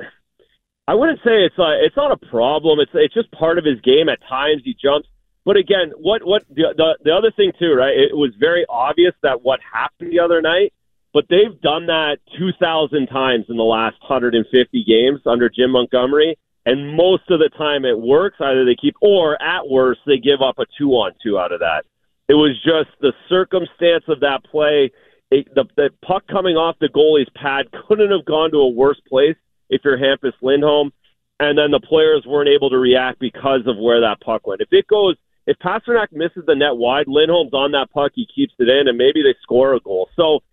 I 0.87 0.95
wouldn't 0.95 1.19
say 1.19 1.45
it's 1.45 1.59
a, 1.59 1.85
it's 1.85 1.97
not 1.97 2.13
a 2.13 2.27
problem. 2.29 2.79
It's 2.81 2.93
it's 2.95 3.13
just 3.13 3.31
part 3.33 3.59
of 3.59 3.65
his 3.65 3.81
game. 3.81 4.09
At 4.09 4.21
times 4.29 4.63
he 4.65 4.77
jumps, 4.81 5.09
but 5.45 5.57
again, 5.57 5.93
what 5.97 6.25
what 6.25 6.45
the 6.49 6.73
the, 6.77 6.99
the 7.05 7.13
other 7.13 7.33
thing 7.33 7.53
too, 7.59 7.75
right? 7.75 7.97
It 7.97 8.17
was 8.17 8.33
very 8.39 8.65
obvious 8.69 9.15
that 9.23 9.43
what 9.43 9.59
happened 9.61 10.13
the 10.13 10.21
other 10.21 10.41
night. 10.41 10.73
But 11.19 11.27
they've 11.29 11.61
done 11.61 11.87
that 11.87 12.19
2,000 12.39 13.09
times 13.09 13.47
in 13.49 13.57
the 13.57 13.65
last 13.65 13.97
150 14.07 14.85
games 14.85 15.19
under 15.27 15.49
Jim 15.49 15.73
Montgomery 15.73 16.39
and 16.65 16.95
most 16.95 17.25
of 17.29 17.41
the 17.41 17.51
time 17.59 17.85
it 17.85 17.99
works. 17.99 18.37
Either 18.41 18.65
they 18.65 18.77
keep, 18.81 18.95
or 19.03 19.35
at 19.43 19.67
worst, 19.69 19.99
they 20.07 20.19
give 20.19 20.41
up 20.41 20.61
a 20.61 20.67
two 20.79 20.91
on 20.91 21.11
two 21.21 21.37
out 21.37 21.51
of 21.51 21.59
that. 21.59 21.83
It 22.29 22.35
was 22.35 22.55
just 22.63 22.95
the 23.01 23.13
circumstance 23.29 24.05
of 24.07 24.21
that 24.21 24.45
play. 24.49 24.93
It, 25.33 25.53
the, 25.57 25.65
the 25.77 25.91
puck 26.07 26.23
coming 26.29 26.55
off 26.55 26.77
the 26.79 26.89
goalie's 26.89 27.29
pad 27.35 27.67
couldn't 27.89 28.13
have 28.13 28.25
gone 28.25 28.53
to 28.53 28.59
a 28.59 28.69
worse 28.69 29.01
place 29.09 29.37
if 29.71 29.81
you're 29.85 29.99
Hampus 29.99 30.35
Lindholm, 30.41 30.93
and 31.41 31.59
then 31.59 31.73
the 31.73 31.81
players 31.81 32.27
weren't 32.29 32.49
able 32.49 32.71
to 32.71 32.79
react 32.79 33.19
because 33.19 33.63
of 33.67 33.77
where 33.77 34.03
that 34.03 34.21
puck 34.21 34.47
went. 34.47 34.61
If 34.61 34.69
it 34.71 34.87
goes, 34.87 35.17
if 35.49 35.59
Pastrnak 35.59 36.13
misses 36.13 36.45
the 36.47 36.55
net 36.55 36.77
wide, 36.77 37.09
Lindholm's 37.09 37.55
on 37.55 37.73
that 37.73 37.91
puck, 37.93 38.13
he 38.15 38.25
keeps 38.33 38.55
it 38.61 38.69
in, 38.69 38.87
and 38.87 38.97
maybe 38.97 39.21
they 39.25 39.35
score 39.43 39.75
a 39.75 39.81
goal. 39.81 40.11
So 40.15 40.45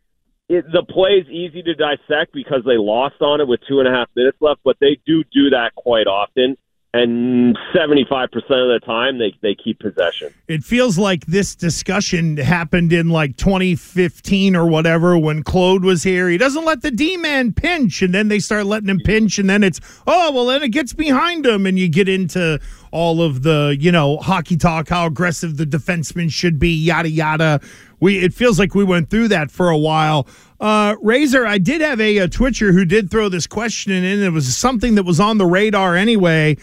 it, 0.48 0.66
the 0.72 0.82
is 1.20 1.28
easy 1.30 1.64
to 1.64 1.74
dissect 1.74 2.34
because 2.34 2.64
they 2.66 2.78
lost 2.78 3.22
on 3.22 3.42
it 3.42 3.48
with 3.48 3.60
two 3.68 3.80
and 3.80 3.88
a 3.88 3.92
half 3.92 4.10
minutes 4.16 4.38
left, 4.42 4.62
but 4.64 4.78
they 4.80 5.00
do 5.06 5.24
do 5.32 5.50
that 5.52 5.74
quite 5.76 6.08
often. 6.08 6.58
And 6.94 7.58
75% 7.76 8.34
of 8.34 8.42
the 8.48 8.80
time, 8.86 9.18
they, 9.18 9.34
they 9.42 9.54
keep 9.54 9.80
possession. 9.80 10.34
It 10.48 10.64
feels 10.64 10.98
like 10.98 11.26
this 11.26 11.54
discussion 11.54 12.38
happened 12.38 12.94
in 12.94 13.10
like 13.10 13.36
2015 13.36 14.56
or 14.56 14.66
whatever 14.66 15.18
when 15.18 15.44
Claude 15.44 15.84
was 15.84 16.04
here. 16.04 16.30
He 16.30 16.38
doesn't 16.38 16.64
let 16.64 16.84
the 16.84 16.92
D 16.92 17.18
man 17.18 17.52
pinch, 17.52 18.02
and 18.02 18.14
then 18.14 18.30
they 18.30 18.40
start 18.40 18.66
letting 18.66 18.88
him 18.88 19.02
pinch, 19.04 19.38
and 19.40 19.50
then 19.50 19.62
it's, 19.62 19.82
oh, 20.08 20.32
well, 20.32 20.46
then 20.46 20.64
it 20.64 20.70
gets 20.70 20.94
behind 20.94 21.46
him, 21.46 21.66
and 21.66 21.78
you 21.78 21.90
get 21.90 22.08
into 22.08 22.62
all 22.92 23.22
of 23.22 23.44
the, 23.44 23.76
you 23.78 23.92
know, 23.92 24.16
hockey 24.16 24.56
talk, 24.56 24.88
how 24.88 25.06
aggressive 25.06 25.58
the 25.58 25.66
defenseman 25.66 26.32
should 26.32 26.58
be, 26.60 26.70
yada, 26.70 27.10
yada. 27.10 27.60
We 28.00 28.20
It 28.20 28.34
feels 28.34 28.60
like 28.60 28.76
we 28.76 28.84
went 28.84 29.10
through 29.10 29.30
that 29.30 29.52
for 29.52 29.70
a 29.70 29.78
while. 29.78 30.28
Uh, 30.60 30.96
Razor, 31.02 31.46
I 31.46 31.58
did 31.58 31.82
have 31.82 32.00
a, 32.00 32.18
a 32.18 32.28
Twitcher 32.28 32.72
who 32.72 32.86
did 32.86 33.12
throw 33.12 33.30
this 33.30 33.48
question 33.48 33.92
in. 33.92 34.24
It 34.24 34.32
was 34.32 34.56
something 34.56 34.96
that 34.96 35.04
was 35.04 35.20
on 35.20 35.38
the 35.38 35.46
radar 35.46 35.96
anyway. 35.96 36.58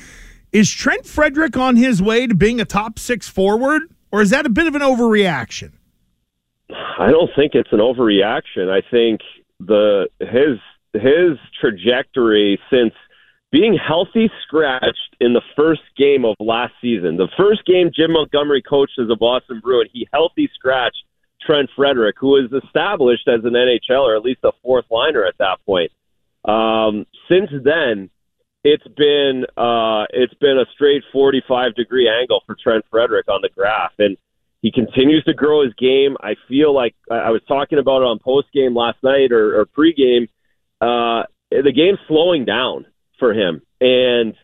Is 0.52 0.70
Trent 0.70 1.06
Frederic 1.06 1.56
on 1.56 1.76
his 1.76 2.02
way 2.02 2.26
to 2.26 2.34
being 2.34 2.60
a 2.60 2.64
top 2.64 2.98
six 2.98 3.28
forward, 3.28 3.82
or 4.10 4.20
is 4.20 4.30
that 4.30 4.44
a 4.44 4.50
bit 4.50 4.66
of 4.66 4.74
an 4.74 4.82
overreaction? 4.82 5.72
I 6.98 7.10
don't 7.10 7.30
think 7.34 7.54
it's 7.54 7.72
an 7.72 7.80
overreaction. 7.80 8.70
I 8.70 8.82
think 8.90 9.20
the 9.60 10.08
his 10.20 10.58
his 10.94 11.38
trajectory 11.60 12.58
since 12.70 12.92
being 13.50 13.76
healthy 13.76 14.30
scratched 14.42 15.16
in 15.20 15.32
the 15.34 15.42
first 15.56 15.82
game 15.96 16.24
of 16.24 16.34
last 16.40 16.72
season. 16.80 17.16
The 17.16 17.28
first 17.36 17.64
game 17.66 17.90
Jim 17.94 18.12
Montgomery 18.12 18.62
coached 18.62 18.98
as 18.98 19.08
a 19.10 19.16
Boston 19.16 19.60
Bruin, 19.62 19.88
he 19.92 20.08
healthy 20.12 20.50
scratched 20.54 21.04
Trent 21.46 21.70
Frederic, 21.76 22.16
who 22.18 22.28
was 22.28 22.52
established 22.64 23.28
as 23.28 23.44
an 23.44 23.52
NHL 23.52 24.02
or 24.02 24.16
at 24.16 24.22
least 24.22 24.40
a 24.44 24.52
fourth 24.62 24.86
liner 24.90 25.24
at 25.24 25.38
that 25.38 25.58
point. 25.66 25.90
Um, 26.44 27.06
since 27.28 27.50
then, 27.64 28.10
it's 28.64 28.86
been 28.96 29.44
uh, 29.56 30.04
it's 30.10 30.34
been 30.34 30.58
a 30.58 30.66
straight 30.74 31.02
45 31.12 31.74
degree 31.74 32.08
angle 32.08 32.42
for 32.46 32.56
Trent 32.62 32.84
Frederic 32.90 33.28
on 33.28 33.40
the 33.42 33.48
graph, 33.54 33.92
and 33.98 34.16
he 34.60 34.70
continues 34.70 35.24
to 35.24 35.34
grow 35.34 35.64
his 35.64 35.74
game. 35.74 36.16
I 36.20 36.34
feel 36.48 36.74
like 36.74 36.94
I 37.10 37.30
was 37.30 37.42
talking 37.48 37.78
about 37.78 38.02
it 38.02 38.06
on 38.06 38.20
post 38.20 38.48
game 38.52 38.76
last 38.76 38.98
night 39.02 39.32
or, 39.32 39.60
or 39.60 39.66
pre 39.66 39.92
game. 39.92 40.28
Uh, 40.80 41.24
the 41.50 41.72
game's 41.74 41.98
slowing 42.08 42.44
down 42.44 42.86
for 43.18 43.32
him, 43.32 43.62
and 43.80 44.34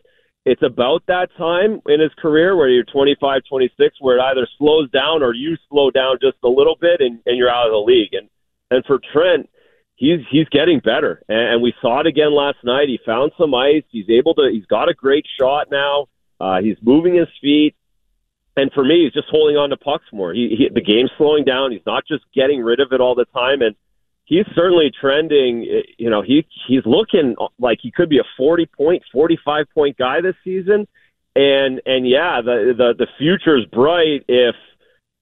it's 0.45 0.63
about 0.63 1.03
that 1.07 1.29
time 1.37 1.81
in 1.87 1.99
his 1.99 2.11
career 2.17 2.55
where 2.55 2.69
you're 2.69 2.85
25, 2.85 3.41
26, 3.47 3.97
where 3.99 4.17
it 4.17 4.21
either 4.21 4.47
slows 4.57 4.89
down 4.91 5.21
or 5.21 5.33
you 5.33 5.55
slow 5.69 5.91
down 5.91 6.17
just 6.21 6.37
a 6.43 6.47
little 6.47 6.75
bit 6.79 7.01
and, 7.01 7.19
and 7.25 7.37
you're 7.37 7.49
out 7.49 7.67
of 7.67 7.71
the 7.71 7.77
league. 7.77 8.13
And 8.13 8.29
and 8.71 8.85
for 8.85 8.99
Trent, 9.11 9.49
he's 9.95 10.19
he's 10.29 10.47
getting 10.49 10.79
better, 10.79 11.23
and, 11.27 11.53
and 11.53 11.61
we 11.61 11.73
saw 11.81 11.99
it 11.99 12.07
again 12.07 12.33
last 12.33 12.57
night. 12.63 12.87
He 12.87 12.99
found 13.05 13.31
some 13.37 13.53
ice. 13.53 13.83
He's 13.89 14.09
able 14.09 14.33
to. 14.35 14.49
He's 14.51 14.65
got 14.65 14.89
a 14.89 14.93
great 14.93 15.25
shot 15.39 15.67
now. 15.71 16.07
Uh, 16.39 16.61
he's 16.61 16.77
moving 16.81 17.15
his 17.15 17.27
feet, 17.41 17.75
and 18.55 18.71
for 18.71 18.83
me, 18.83 19.03
he's 19.03 19.13
just 19.13 19.27
holding 19.29 19.57
on 19.57 19.69
to 19.71 19.77
pucks 19.77 20.05
more. 20.13 20.33
He, 20.33 20.55
he 20.57 20.69
the 20.73 20.81
game's 20.81 21.11
slowing 21.17 21.45
down. 21.45 21.71
He's 21.71 21.85
not 21.85 22.03
just 22.07 22.23
getting 22.33 22.61
rid 22.61 22.79
of 22.79 22.91
it 22.91 23.01
all 23.01 23.15
the 23.15 23.25
time, 23.25 23.61
and 23.61 23.75
he's 24.29 24.45
certainly 24.55 24.91
trending. 25.01 25.83
You 25.97 26.09
know, 26.09 26.21
he 26.21 26.47
he's 26.67 26.85
looking 26.85 27.35
like 27.57 27.79
he 27.81 27.91
could 27.91 28.07
be 28.07 28.19
a 28.19 28.27
forty 28.37 28.65
point, 28.65 29.03
forty 29.11 29.37
five 29.43 29.65
point 29.73 29.97
guy 29.97 30.21
this 30.21 30.35
season, 30.43 30.87
and 31.35 31.81
and 31.85 32.07
yeah, 32.07 32.39
the 32.41 32.73
the 32.77 32.93
the 32.97 33.07
future 33.17 33.57
is 33.57 33.65
bright 33.65 34.23
if 34.29 34.55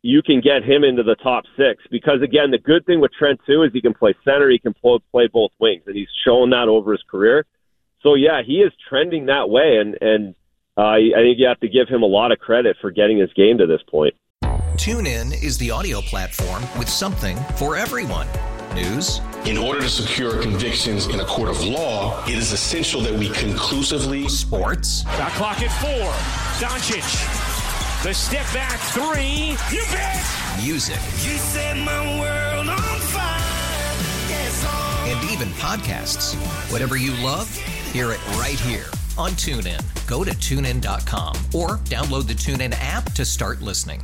you 0.04 0.22
can 0.22 0.42
get 0.42 0.64
him 0.64 0.84
into 0.84 1.02
the 1.02 1.16
top 1.16 1.46
six. 1.58 1.84
Because 1.90 2.22
again, 2.22 2.52
the 2.52 2.60
good 2.60 2.86
thing 2.86 3.00
with 3.02 3.12
Trent 3.18 3.40
too 3.48 3.64
is 3.64 3.72
he 3.74 3.82
can 3.82 3.96
play 3.96 4.14
center, 4.24 4.50
he 4.50 4.60
can 4.60 4.76
play, 4.76 5.28
both 5.34 5.52
wings, 5.60 5.84
and 5.88 5.96
he's 5.96 6.10
shown 6.24 6.52
that 6.52 6.68
over 6.68 6.92
his 6.92 7.04
career. 7.10 7.46
So 8.02 8.14
yeah, 8.14 8.42
he 8.46 8.58
is 8.58 8.72
trending 8.88 9.26
that 9.28 9.50
way, 9.50 9.78
and 9.80 9.98
and 10.02 10.36
uh, 10.78 10.92
I 10.92 11.00
think 11.16 11.40
you 11.40 11.48
have 11.48 11.60
to 11.62 11.70
give 11.70 11.88
him 11.88 12.04
a 12.04 12.08
lot 12.08 12.32
of 12.32 12.38
credit 12.38 12.78
for 12.80 12.92
getting 12.92 13.18
his 13.18 13.34
game 13.34 13.58
to 13.58 13.66
this 13.66 13.82
point. 13.90 14.14
TuneIn 14.78 15.44
is 15.44 15.58
the 15.58 15.72
audio 15.72 16.02
platform 16.02 16.62
with 16.78 16.88
something 16.88 17.36
for 17.56 17.76
everyone. 17.76 18.28
News. 18.78 19.22
In 19.46 19.58
order 19.58 19.82
to 19.82 19.90
secure 19.90 20.40
convictions 20.40 21.08
in 21.08 21.20
a 21.20 21.26
court 21.26 21.50
of 21.50 21.64
law, 21.64 22.24
it 22.26 22.36
is 22.36 22.52
essential 22.52 23.02
that 23.02 23.14
we 23.14 23.30
conclusively. 23.30 24.28
Sports. 24.30 25.02
Shot 25.18 25.32
clock 25.32 25.62
at 25.62 25.72
four. 25.82 26.12
Doncic. 26.62 27.04
The 28.04 28.14
step 28.14 28.46
back 28.54 28.80
three. 28.94 29.58
You 29.76 29.84
bet. 29.92 30.24
Music. 30.64 31.00
You 31.26 31.38
set 31.38 31.76
my 31.78 32.20
world 32.20 32.70
on 32.70 33.00
fire. 33.00 33.40
Yes, 34.30 34.64
oh. 34.68 35.06
And 35.10 35.32
even 35.32 35.48
podcasts. 35.56 36.36
Whatever 36.72 36.98
you 36.98 37.14
love, 37.26 37.54
hear 37.92 38.12
it 38.12 38.26
right 38.38 38.60
here 38.60 38.86
on 39.18 39.32
TuneIn. 39.32 39.82
Go 40.06 40.24
to 40.24 40.32
tunein.com 40.32 41.36
or 41.56 41.78
download 41.90 42.28
the 42.28 42.34
TuneIn 42.34 42.76
app 42.80 43.12
to 43.14 43.26
start 43.26 43.62
listening. 43.62 44.04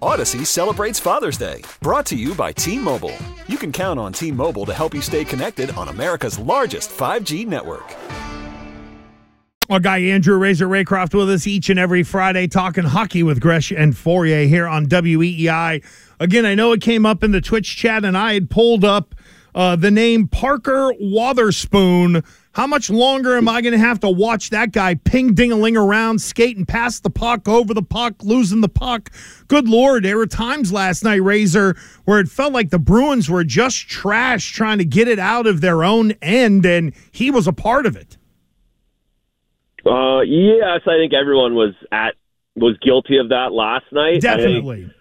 Odyssey 0.00 0.44
celebrates 0.44 1.00
Father's 1.00 1.38
Day, 1.38 1.62
brought 1.80 2.06
to 2.06 2.16
you 2.16 2.34
by 2.34 2.52
T 2.52 2.78
Mobile. 2.78 3.16
You 3.46 3.58
can 3.58 3.72
count 3.72 4.00
on 4.00 4.12
T 4.12 4.30
Mobile 4.30 4.64
to 4.66 4.72
help 4.72 4.94
you 4.94 5.02
stay 5.02 5.24
connected 5.24 5.70
on 5.70 5.88
America's 5.88 6.38
largest 6.38 6.90
5G 6.90 7.46
network. 7.46 7.94
Our 9.70 9.80
guy 9.80 9.98
Andrew 9.98 10.36
Razor 10.36 10.68
Raycroft 10.68 11.14
with 11.14 11.30
us 11.30 11.46
each 11.46 11.70
and 11.70 11.78
every 11.78 12.02
Friday 12.02 12.46
talking 12.46 12.84
hockey 12.84 13.22
with 13.22 13.40
Gresh 13.40 13.70
and 13.70 13.94
Fauria 13.94 14.46
here 14.46 14.66
on 14.66 14.86
WEEI. 14.86 15.82
Again, 16.20 16.44
I 16.44 16.54
know 16.54 16.72
it 16.72 16.82
came 16.82 17.06
up 17.06 17.24
in 17.24 17.32
the 17.32 17.40
Twitch 17.40 17.76
chat, 17.76 18.04
and 18.04 18.16
I 18.16 18.34
had 18.34 18.50
pulled 18.50 18.84
up 18.84 19.14
uh, 19.54 19.76
the 19.76 19.90
name 19.90 20.28
Parker 20.28 20.92
Wotherspoon. 21.00 22.22
How 22.54 22.68
much 22.68 22.88
longer 22.88 23.36
am 23.36 23.48
I 23.48 23.60
going 23.62 23.72
to 23.72 23.78
have 23.78 23.98
to 24.00 24.10
watch 24.10 24.50
that 24.50 24.70
guy 24.70 24.94
ping 24.94 25.34
dingaling 25.34 25.76
around, 25.76 26.20
skating 26.20 26.64
past 26.64 27.02
the 27.02 27.10
puck, 27.10 27.48
over 27.48 27.74
the 27.74 27.82
puck, 27.82 28.22
losing 28.22 28.60
the 28.60 28.68
puck? 28.68 29.10
Good 29.48 29.68
Lord, 29.68 30.04
there 30.04 30.16
were 30.16 30.26
times 30.26 30.72
last 30.72 31.02
night, 31.02 31.16
Razor, 31.16 31.74
where 32.04 32.20
it 32.20 32.28
felt 32.28 32.52
like 32.52 32.70
the 32.70 32.78
Bruins 32.78 33.28
were 33.28 33.42
just 33.42 33.88
trash 33.88 34.52
trying 34.52 34.78
to 34.78 34.84
get 34.84 35.08
it 35.08 35.18
out 35.18 35.48
of 35.48 35.62
their 35.62 35.82
own 35.82 36.12
end, 36.22 36.64
and 36.64 36.94
he 37.10 37.28
was 37.28 37.48
a 37.48 37.52
part 37.52 37.86
of 37.86 37.96
it. 37.96 38.16
Uh, 39.84 40.20
yes, 40.20 40.80
I 40.86 40.96
think 40.96 41.12
everyone 41.12 41.54
was 41.54 41.74
at 41.90 42.14
was 42.54 42.78
guilty 42.78 43.18
of 43.18 43.30
that 43.30 43.52
last 43.52 43.86
night. 43.90 44.20
Definitely. 44.20 44.92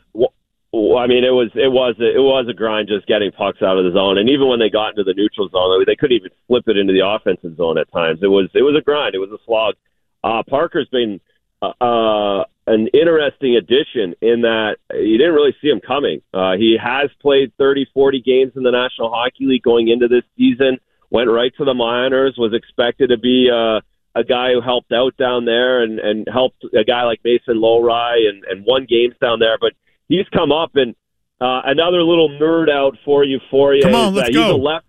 I 0.74 1.06
mean, 1.06 1.24
it 1.24 1.30
was 1.30 1.52
it 1.54 1.72
was 1.72 1.96
it 2.00 2.18
was 2.20 2.48
a 2.50 2.54
grind 2.54 2.88
just 2.88 3.06
getting 3.06 3.32
pucks 3.32 3.62
out 3.62 3.78
of 3.78 3.86
the 3.86 3.92
zone, 3.92 4.18
and 4.18 4.28
even 4.28 4.48
when 4.48 4.58
they 4.58 4.72
got 4.72 4.90
into 4.90 5.04
the 5.04 5.14
neutral 5.14 5.48
zone, 5.50 5.84
they 5.86 5.96
couldn't 5.96 6.18
even 6.18 6.32
flip 6.48 6.64
it 6.68 6.78
into 6.78 6.94
the 6.94 7.06
offensive 7.06 7.56
zone 7.58 7.78
at 7.78 7.92
times. 7.92 8.20
It 8.24 8.28
was 8.28 8.50
it 8.56 8.64
was 8.64 8.76
a 8.76 8.82
grind. 8.82 9.14
It 9.14 9.20
was 9.20 9.30
a 9.30 9.38
slog. 9.46 9.76
Uh, 10.24 10.42
Parker's 10.50 10.90
been 10.90 11.22
uh, 11.62 11.74
uh, 11.80 12.46
an 12.66 12.88
interesting 12.88 13.56
addition 13.56 14.16
in 14.22 14.42
that 14.42 14.78
you 14.94 15.18
didn't 15.20 15.36
really 15.36 15.56
see 15.62 15.68
him 15.68 15.80
coming. 15.80 16.22
Uh, 16.34 16.54
he 16.54 16.76
has 16.82 17.12
played 17.22 17.52
30, 17.60 17.88
40 17.94 18.22
games 18.22 18.54
in 18.56 18.64
the 18.64 18.72
National 18.72 19.12
Hockey 19.12 19.46
League 19.46 19.64
going 19.64 19.90
into 19.90 20.08
this 20.08 20.24
season. 20.38 20.80
Went 21.12 21.30
right 21.30 21.54
to 21.58 21.66
the 21.66 21.76
minors. 21.76 22.34
Was 22.36 22.54
expected 22.54 23.10
to 23.10 23.20
be 23.20 23.48
uh, 23.54 23.82
a 24.16 24.24
guy 24.24 24.54
who 24.54 24.62
helped 24.62 24.92
out 24.92 25.16
down 25.18 25.46
there 25.46 25.84
and 25.84 26.00
and 26.00 26.28
helped 26.32 26.64
a 26.74 26.84
guy 26.84 27.04
like 27.04 27.20
Mason 27.24 27.62
Lohrei 27.62 28.28
and 28.28 28.44
and 28.46 28.66
won 28.66 28.88
games 28.90 29.14
down 29.22 29.38
there, 29.38 29.60
but 29.62 29.74
he's 30.14 30.28
come 30.30 30.52
up 30.52 30.76
and 30.76 30.96
uh, 31.42 31.62
another 31.66 32.04
little 32.04 32.30
nerd 32.30 32.70
out 32.70 32.96
for 33.04 33.26
you 33.26 33.40
for 33.50 33.74
you. 33.74 33.82
Come 33.82 33.96
on, 33.96 34.14
is 34.14 34.18
let's 34.18 34.30
go. 34.30 34.44
He's 34.44 34.52
a 34.52 34.56
left 34.56 34.86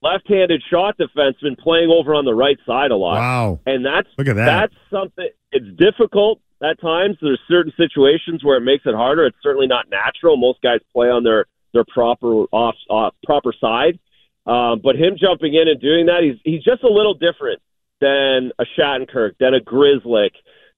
left-handed 0.00 0.62
shot 0.70 0.96
defenseman 0.98 1.58
playing 1.58 1.90
over 1.90 2.14
on 2.14 2.24
the 2.24 2.34
right 2.34 2.58
side 2.64 2.92
a 2.92 2.96
lot. 2.96 3.16
Wow. 3.16 3.60
And 3.66 3.84
that's 3.84 4.08
Look 4.16 4.28
at 4.28 4.36
that. 4.36 4.46
That's 4.46 4.74
something. 4.90 5.28
It's 5.50 5.66
difficult 5.76 6.40
at 6.62 6.80
times. 6.80 7.16
There's 7.20 7.40
certain 7.48 7.72
situations 7.76 8.44
where 8.44 8.58
it 8.58 8.60
makes 8.60 8.84
it 8.86 8.94
harder. 8.94 9.26
It's 9.26 9.36
certainly 9.42 9.66
not 9.66 9.86
natural. 9.90 10.36
Most 10.36 10.60
guys 10.62 10.80
play 10.92 11.08
on 11.08 11.24
their 11.24 11.46
their 11.72 11.84
proper 11.84 12.44
off 12.52 12.76
uh, 12.90 13.10
proper 13.24 13.52
side. 13.58 13.98
Um, 14.46 14.80
but 14.82 14.96
him 14.96 15.16
jumping 15.18 15.54
in 15.54 15.68
and 15.68 15.80
doing 15.80 16.06
that, 16.06 16.22
he's 16.22 16.36
he's 16.44 16.62
just 16.62 16.82
a 16.82 16.88
little 16.88 17.14
different 17.14 17.60
than 18.00 18.52
a 18.58 18.64
Shattenkirk, 18.78 19.32
than 19.40 19.54
a 19.54 19.60
Grzelcyk, 19.60 20.30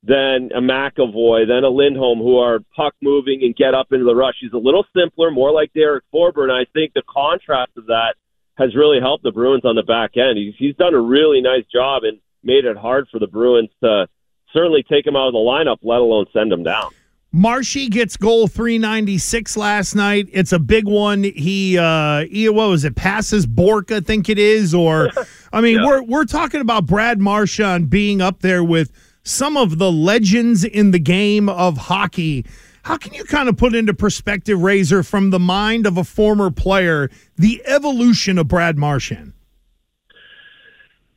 than 0.02 0.50
a 0.54 0.60
McAvoy, 0.60 1.46
than 1.46 1.62
a 1.64 1.68
Lindholm, 1.68 2.18
who 2.20 2.38
are 2.38 2.60
puck 2.74 2.94
moving 3.02 3.40
and 3.42 3.54
get 3.54 3.74
up 3.74 3.88
into 3.92 4.04
the 4.04 4.14
rush. 4.14 4.34
He's 4.40 4.52
a 4.52 4.58
little 4.58 4.84
simpler, 4.96 5.30
more 5.30 5.52
like 5.52 5.72
Derek 5.74 6.04
Forbort, 6.12 6.44
and 6.44 6.52
I 6.52 6.64
think 6.72 6.94
the 6.94 7.02
contrast 7.08 7.72
of 7.76 7.86
that 7.86 8.14
has 8.56 8.74
really 8.74 8.98
helped 9.00 9.24
the 9.24 9.32
Bruins 9.32 9.64
on 9.64 9.76
the 9.76 9.82
back 9.82 10.16
end. 10.16 10.38
He's 10.38 10.54
he's 10.58 10.76
done 10.76 10.94
a 10.94 11.00
really 11.00 11.40
nice 11.42 11.64
job 11.72 12.04
and 12.04 12.18
made 12.42 12.64
it 12.64 12.76
hard 12.76 13.08
for 13.12 13.18
the 13.18 13.26
Bruins 13.26 13.68
to 13.82 14.06
certainly 14.52 14.82
take 14.82 15.06
him 15.06 15.16
out 15.16 15.26
of 15.28 15.32
the 15.32 15.38
lineup, 15.38 15.76
let 15.82 15.98
alone 16.00 16.26
send 16.32 16.50
him 16.52 16.62
down. 16.62 16.90
Marshy 17.32 17.88
gets 17.88 18.16
goal 18.16 18.48
396 18.48 19.56
last 19.56 19.94
night. 19.94 20.28
It's 20.32 20.52
a 20.52 20.58
big 20.58 20.86
one. 20.86 21.22
He 21.22 21.78
uh 21.78 22.24
he, 22.30 22.48
what 22.48 22.68
was 22.70 22.84
it? 22.84 22.96
Passes 22.96 23.46
Bork, 23.46 23.92
I 23.92 24.00
think 24.00 24.28
it 24.28 24.38
is 24.38 24.74
or 24.74 25.10
I 25.52 25.60
mean, 25.60 25.76
Yeah. 25.76 25.86
we're 25.86 26.02
we're 26.02 26.24
talking 26.24 26.60
about 26.60 26.86
Brad 26.86 27.20
Marchand 27.20 27.88
being 27.90 28.20
up 28.20 28.40
there 28.40 28.64
with 28.64 28.90
some 29.22 29.56
of 29.56 29.78
the 29.78 29.92
legends 29.92 30.64
in 30.64 30.90
the 30.90 30.98
game 30.98 31.48
of 31.48 31.76
hockey. 31.76 32.44
How 32.82 32.96
can 32.96 33.12
you 33.12 33.24
kind 33.24 33.48
of 33.48 33.56
put 33.56 33.74
into 33.74 33.92
perspective 33.92 34.60
Razor 34.60 35.02
from 35.02 35.30
the 35.30 35.38
mind 35.38 35.86
of 35.86 35.98
a 35.98 36.04
former 36.04 36.50
player 36.50 37.10
the 37.36 37.62
evolution 37.66 38.38
of 38.38 38.48
Brad 38.48 38.78
Marchand? 38.78 39.32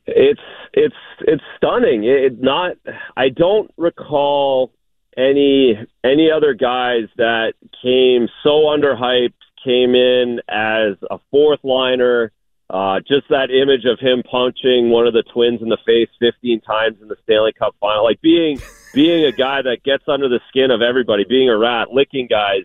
It's 0.05 0.41
it's 0.73 0.95
it's 1.21 1.43
stunning. 1.57 2.03
It 2.03 2.41
not. 2.41 2.75
I 3.15 3.29
don't 3.29 3.71
recall 3.77 4.71
any 5.15 5.77
any 6.03 6.29
other 6.31 6.53
guys 6.53 7.07
that 7.17 7.53
came 7.81 8.27
so 8.43 8.63
underhyped, 8.65 9.33
came 9.63 9.95
in 9.95 10.41
as 10.49 10.97
a 11.09 11.19
fourth 11.31 11.59
liner. 11.63 12.31
Uh, 12.73 12.99
just 13.07 13.29
that 13.29 13.51
image 13.51 13.85
of 13.85 13.99
him 13.99 14.23
punching 14.23 14.89
one 14.89 15.05
of 15.05 15.13
the 15.13 15.21
twins 15.31 15.61
in 15.61 15.69
the 15.69 15.77
face 15.85 16.09
15 16.19 16.59
times 16.61 16.97
in 17.03 17.07
the 17.07 17.15
Stanley 17.21 17.53
Cup 17.53 17.75
final, 17.79 18.03
like 18.03 18.19
being 18.19 18.59
being 18.95 19.25
a 19.25 19.31
guy 19.31 19.61
that 19.61 19.83
gets 19.83 20.03
under 20.07 20.27
the 20.27 20.39
skin 20.49 20.71
of 20.71 20.81
everybody, 20.81 21.23
being 21.23 21.49
a 21.49 21.57
rat, 21.57 21.89
licking 21.91 22.25
guys, 22.27 22.63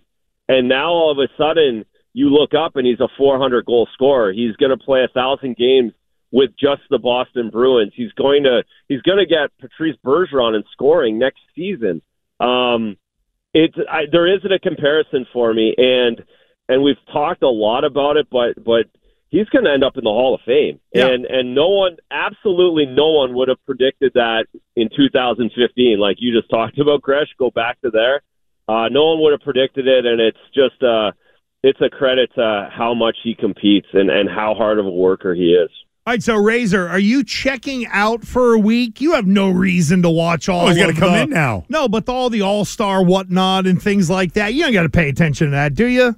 and 0.48 0.66
now 0.66 0.88
all 0.88 1.12
of 1.12 1.18
a 1.18 1.28
sudden 1.36 1.84
you 2.14 2.30
look 2.30 2.54
up 2.54 2.76
and 2.76 2.86
he's 2.86 3.00
a 3.00 3.08
400 3.18 3.66
goal 3.66 3.86
scorer. 3.92 4.32
He's 4.32 4.56
going 4.56 4.70
to 4.70 4.82
play 4.82 5.04
a 5.04 5.08
thousand 5.08 5.56
games 5.56 5.92
with 6.30 6.50
just 6.58 6.82
the 6.88 6.98
Boston 6.98 7.50
Bruins. 7.50 7.92
He's 7.94 8.12
going 8.12 8.44
to 8.44 8.64
he's 8.88 9.02
going 9.02 9.18
to 9.18 9.26
get 9.26 9.50
Patrice 9.60 9.96
Bergeron 10.02 10.56
in 10.56 10.64
scoring 10.72 11.18
next 11.18 11.40
season. 11.54 12.00
Um, 12.40 12.96
it's 13.52 13.76
I, 13.90 14.04
there 14.10 14.26
isn't 14.26 14.52
a 14.52 14.58
comparison 14.58 15.26
for 15.34 15.52
me, 15.52 15.74
and 15.76 16.24
and 16.66 16.82
we've 16.82 16.96
talked 17.12 17.42
a 17.42 17.48
lot 17.48 17.84
about 17.84 18.16
it, 18.16 18.28
but 18.30 18.62
but 18.64 18.86
he's 19.30 19.48
going 19.50 19.64
to 19.64 19.70
end 19.72 19.84
up 19.84 19.96
in 19.96 20.04
the 20.04 20.10
Hall 20.10 20.34
of 20.34 20.40
Fame, 20.46 20.80
Yeah. 20.94 21.08
and 21.08 21.24
and 21.26 21.54
no 21.54 21.68
one, 21.68 21.96
absolutely 22.10 22.86
no 22.86 23.10
one 23.12 23.34
would 23.34 23.48
have 23.48 23.64
predicted 23.66 24.12
that 24.14 24.46
in 24.76 24.88
2015, 24.94 25.98
like 25.98 26.16
you 26.20 26.36
just 26.38 26.50
talked 26.50 26.78
about. 26.78 27.02
Gresh, 27.02 27.28
go 27.38 27.50
back 27.50 27.80
to 27.82 27.90
there. 27.90 28.22
Uh, 28.68 28.88
no 28.90 29.06
one 29.06 29.20
would 29.22 29.32
have 29.32 29.40
predicted 29.40 29.86
it, 29.88 30.04
and 30.06 30.20
it's 30.20 30.38
just 30.54 30.82
uh, 30.82 31.10
it's 31.62 31.80
a 31.80 31.88
credit 31.88 32.30
to 32.34 32.68
how 32.72 32.94
much 32.94 33.16
he 33.24 33.34
competes 33.34 33.88
and 33.92 34.10
and 34.10 34.28
how 34.28 34.54
hard 34.54 34.78
of 34.78 34.86
a 34.86 34.90
worker 34.90 35.34
he 35.34 35.52
is. 35.54 35.70
All 36.06 36.12
right, 36.14 36.22
so 36.22 36.36
Razor, 36.36 36.88
are 36.88 36.98
you 36.98 37.22
checking 37.22 37.86
out 37.88 38.24
for 38.24 38.54
a 38.54 38.58
week? 38.58 39.02
You 39.02 39.12
have 39.12 39.26
no 39.26 39.50
reason 39.50 40.00
to 40.02 40.08
watch 40.10 40.48
all. 40.48 40.64
Oh, 40.64 40.68
he's 40.68 40.78
got 40.78 40.86
to 40.86 40.94
come 40.94 41.12
the- 41.12 41.22
in 41.24 41.30
now. 41.30 41.66
No, 41.68 41.86
but 41.86 42.08
all 42.08 42.30
the 42.30 42.40
All 42.40 42.64
Star 42.64 43.02
whatnot 43.04 43.66
and 43.66 43.82
things 43.82 44.08
like 44.08 44.32
that, 44.32 44.54
you 44.54 44.62
don't 44.64 44.72
got 44.72 44.84
to 44.84 44.88
pay 44.88 45.10
attention 45.10 45.48
to 45.48 45.50
that, 45.50 45.74
do 45.74 45.86
you? 45.86 46.16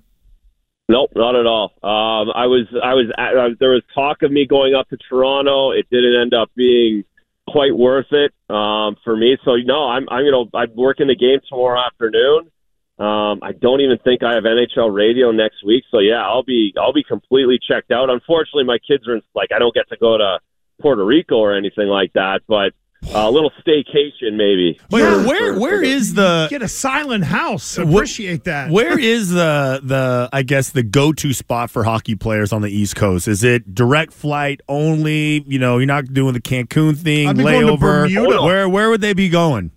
Nope, 0.91 1.13
not 1.15 1.37
at 1.37 1.47
all. 1.47 1.71
Um, 1.85 2.35
I 2.35 2.51
was, 2.51 2.67
I 2.83 2.95
was, 2.95 3.07
uh, 3.17 3.55
there 3.61 3.71
was 3.71 3.83
talk 3.95 4.23
of 4.23 4.33
me 4.33 4.45
going 4.45 4.75
up 4.75 4.89
to 4.89 4.97
Toronto. 4.97 5.71
It 5.71 5.87
didn't 5.89 6.21
end 6.21 6.35
up 6.35 6.51
being 6.57 7.05
quite 7.47 7.77
worth 7.77 8.11
it 8.11 8.35
um, 8.53 8.97
for 9.05 9.17
me. 9.17 9.39
So 9.45 9.55
no, 9.55 9.87
I'm, 9.87 10.09
I'm 10.11 10.25
gonna, 10.27 10.51
I'm 10.53 10.75
working 10.75 11.07
the 11.07 11.15
game 11.15 11.39
tomorrow 11.49 11.79
afternoon. 11.79 12.51
Um, 12.99 13.39
I 13.41 13.53
don't 13.53 13.81
even 13.83 13.99
think 14.03 14.25
I 14.25 14.35
have 14.35 14.43
NHL 14.43 14.93
radio 14.93 15.31
next 15.31 15.65
week. 15.65 15.85
So 15.93 16.01
yeah, 16.01 16.27
I'll 16.27 16.43
be, 16.43 16.75
I'll 16.77 16.93
be 16.93 17.05
completely 17.05 17.61
checked 17.63 17.93
out. 17.93 18.11
Unfortunately, 18.11 18.65
my 18.65 18.79
kids 18.79 19.07
are 19.07 19.15
in, 19.15 19.23
like, 19.33 19.51
I 19.55 19.61
don't 19.61 19.73
get 19.73 19.89
to 19.91 19.97
go 19.97 20.19
to 20.19 20.41
Puerto 20.83 21.07
Rico 21.07 21.37
or 21.37 21.57
anything 21.57 21.87
like 21.87 22.15
that, 22.15 22.41
but 22.49 22.75
uh, 23.15 23.29
a 23.29 23.31
little 23.31 23.51
staycation 23.67 24.35
maybe. 24.35 24.79
Wait, 24.91 25.03
For- 25.03 25.27
where 25.27 25.55
for- 25.55 25.61
where 25.61 25.79
for 25.79 26.15
the- 26.15 26.47
Get 26.51 26.63
a 26.63 26.69
silent 26.69 27.25
house. 27.25 27.77
Wh- 27.77 27.81
Appreciate 27.81 28.45
that. 28.45 28.71
where 28.71 28.99
is 28.99 29.31
the 29.31 29.81
the 29.83 30.29
I 30.33 30.43
guess 30.43 30.71
the 30.71 30.83
go 30.83 31.13
to 31.15 31.33
spot 31.33 31.71
for 31.71 31.85
hockey 31.85 32.15
players 32.15 32.53
on 32.53 32.63
the 32.63 32.71
East 32.71 32.97
Coast? 32.97 33.27
Is 33.29 33.43
it 33.43 33.75
direct 33.75 34.13
flight 34.13 34.61
only? 34.69 35.45
You 35.47 35.59
know, 35.59 35.79
you're 35.79 35.87
not 35.87 36.13
doing 36.13 36.35
the 36.35 36.41
Cancun 36.41 36.97
thing, 36.97 37.29
I'd 37.29 37.37
be 37.37 37.43
going 37.43 37.67
to 37.67 37.73
layover. 37.77 38.45
Where 38.45 38.69
where 38.69 38.91
would 38.91 39.01
they 39.01 39.13
be 39.13 39.29
going? 39.29 39.73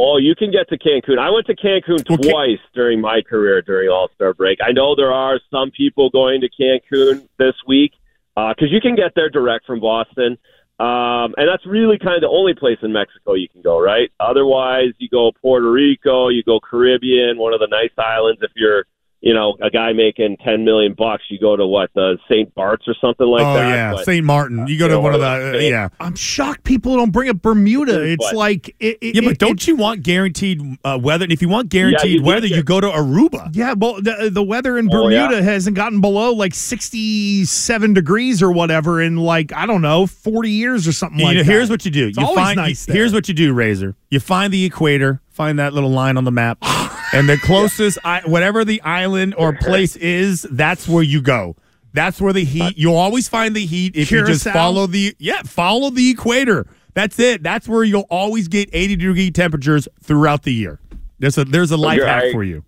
Oh, 0.00 0.16
you 0.16 0.34
can 0.36 0.52
get 0.52 0.68
to 0.68 0.78
Cancun. 0.78 1.18
I 1.18 1.30
went 1.30 1.46
to 1.46 1.56
Cancun 1.56 2.08
Okay. 2.08 2.30
twice 2.30 2.60
during 2.72 3.00
my 3.00 3.20
career 3.20 3.62
during 3.62 3.88
All 3.88 4.08
Star 4.14 4.32
break. 4.32 4.58
I 4.64 4.70
know 4.72 4.94
there 4.94 5.12
are 5.12 5.40
some 5.50 5.70
people 5.72 6.08
going 6.10 6.40
to 6.42 6.48
Cancun 6.48 7.26
this 7.38 7.54
week 7.66 7.92
because 8.36 8.68
you 8.70 8.80
can 8.80 8.94
get 8.94 9.12
there 9.16 9.28
direct 9.28 9.66
from 9.66 9.80
Boston. 9.80 10.38
Um, 10.78 11.34
and 11.36 11.48
that's 11.48 11.66
really 11.66 11.98
kind 11.98 12.14
of 12.14 12.20
the 12.20 12.28
only 12.28 12.54
place 12.54 12.78
in 12.82 12.92
Mexico 12.92 13.34
you 13.34 13.48
can 13.48 13.62
go, 13.62 13.80
right? 13.80 14.10
Otherwise, 14.20 14.94
you 14.98 15.08
go 15.08 15.32
Puerto 15.42 15.70
Rico, 15.70 16.28
you 16.28 16.44
go 16.44 16.60
Caribbean, 16.60 17.36
one 17.36 17.52
of 17.52 17.58
the 17.58 17.66
nice 17.66 17.90
islands. 17.98 18.40
If 18.42 18.52
you're, 18.54 18.84
you 19.20 19.34
know, 19.34 19.56
a 19.60 19.68
guy 19.68 19.92
making 19.92 20.36
ten 20.44 20.64
million 20.64 20.94
bucks, 20.96 21.24
you 21.28 21.40
go 21.40 21.56
to 21.56 21.66
what 21.66 21.90
the 21.94 22.18
Saint 22.30 22.54
Bart's 22.54 22.86
or 22.86 22.94
something 23.00 23.26
like 23.26 23.42
that? 23.42 23.50
oh 23.50 23.54
that. 23.54 23.68
yeah, 23.68 23.92
But- 23.94 24.04
St. 24.04 24.24
Martin. 24.24 24.66
You 24.68 24.78
go 24.78 24.86
to 24.86 24.94
Yeah, 24.94 25.00
one 25.00 25.14
of 25.14 25.20
the 25.20 25.26
uh, 25.26 25.52
the- 25.52 25.64
yeah. 25.64 25.88
I'm 25.98 26.14
shocked 26.14 26.62
people 26.64 26.94
don't 26.96 27.10
bring 27.10 27.28
up 27.28 27.42
Bermuda. 27.42 28.00
It's 28.04 28.22
What? 28.24 28.36
like 28.36 28.68
it, 28.80 28.98
it- 29.00 29.14
Yeah, 29.16 29.22
but 29.22 29.32
it- 29.32 29.38
don't 29.38 29.66
you 29.66 29.74
want 29.76 30.02
guaranteed 30.04 30.62
uh, 30.84 30.98
weather? 31.02 31.24
And 31.24 31.32
if 31.32 31.42
you 31.42 31.48
want 31.48 31.68
guaranteed 31.68 32.12
you 32.12 32.22
weather, 32.22 32.46
you 32.46 32.62
go 32.62 32.80
to 32.80 32.86
Aruba. 32.88 33.50
Yeah, 33.54 33.74
well, 33.76 33.94
the, 34.00 34.30
the 34.32 34.42
weather 34.42 34.78
in 34.78 34.88
Oh, 34.92 35.08
yeah. 35.08 35.26
Bermuda 35.26 35.42
hasn't 35.42 35.74
gotten 35.76 36.00
below 36.00 36.32
like 36.32 36.54
67 36.54 37.94
degrees 37.94 38.42
or 38.42 38.52
whatever 38.52 39.00
in 39.02 39.16
like, 39.16 39.52
I 39.52 39.66
don't 39.66 39.82
know, 39.82 40.06
40 40.06 40.50
years 40.50 40.86
or 40.86 40.92
something 40.92 41.18
You 41.18 41.24
like 41.24 41.36
know, 41.38 41.42
that. 41.42 41.50
here's 41.50 41.70
what 41.70 41.84
you 41.84 41.90
do. 41.90 42.08
It's 42.08 42.18
you 42.18 42.24
always 42.24 42.44
find 42.44 42.56
nice 42.56 42.86
there. 42.86 42.94
here's 42.96 43.12
what 43.12 43.28
you 43.28 43.34
do, 43.34 43.52
Razor. 43.52 43.96
You 44.10 44.20
find 44.20 44.52
the 44.52 44.64
equator, 44.64 45.20
find 45.28 45.58
that 45.58 45.72
little 45.72 45.90
line 45.90 46.16
on 46.16 46.24
the 46.24 46.30
map, 46.32 46.58
and 47.12 47.28
the 47.28 47.36
closest 47.42 47.98
I, 48.04 48.22
whatever 48.24 48.64
the 48.64 48.80
island 48.82 49.34
or 49.36 49.52
place 49.52 49.96
is, 49.96 50.42
that's 50.50 50.88
where 50.88 51.02
you 51.02 51.22
go. 51.22 51.56
That's 51.92 52.20
where 52.20 52.32
the 52.32 52.44
heat. 52.44 52.76
You'll 52.76 52.96
always 52.96 53.28
find 53.28 53.56
the 53.56 53.64
heat 53.64 53.96
if 53.96 54.10
you 54.10 54.24
just 54.24 54.44
follow 54.44 54.86
the 54.86 55.16
yeah, 55.18 55.42
follow 55.42 55.90
the 55.90 56.10
equator. 56.10 56.66
That's 56.94 57.18
it. 57.18 57.42
That's 57.42 57.68
where 57.68 57.84
you'll 57.84 58.06
always 58.10 58.48
get 58.48 58.68
80 58.72 58.96
degree 58.96 59.30
temperatures 59.30 59.88
throughout 60.02 60.42
the 60.42 60.52
year. 60.52 60.80
There's 61.18 61.38
a 61.38 61.44
there's 61.44 61.70
a 61.70 61.76
life 61.76 62.02
hack 62.02 62.32
for 62.32 62.44
you. 62.44 62.64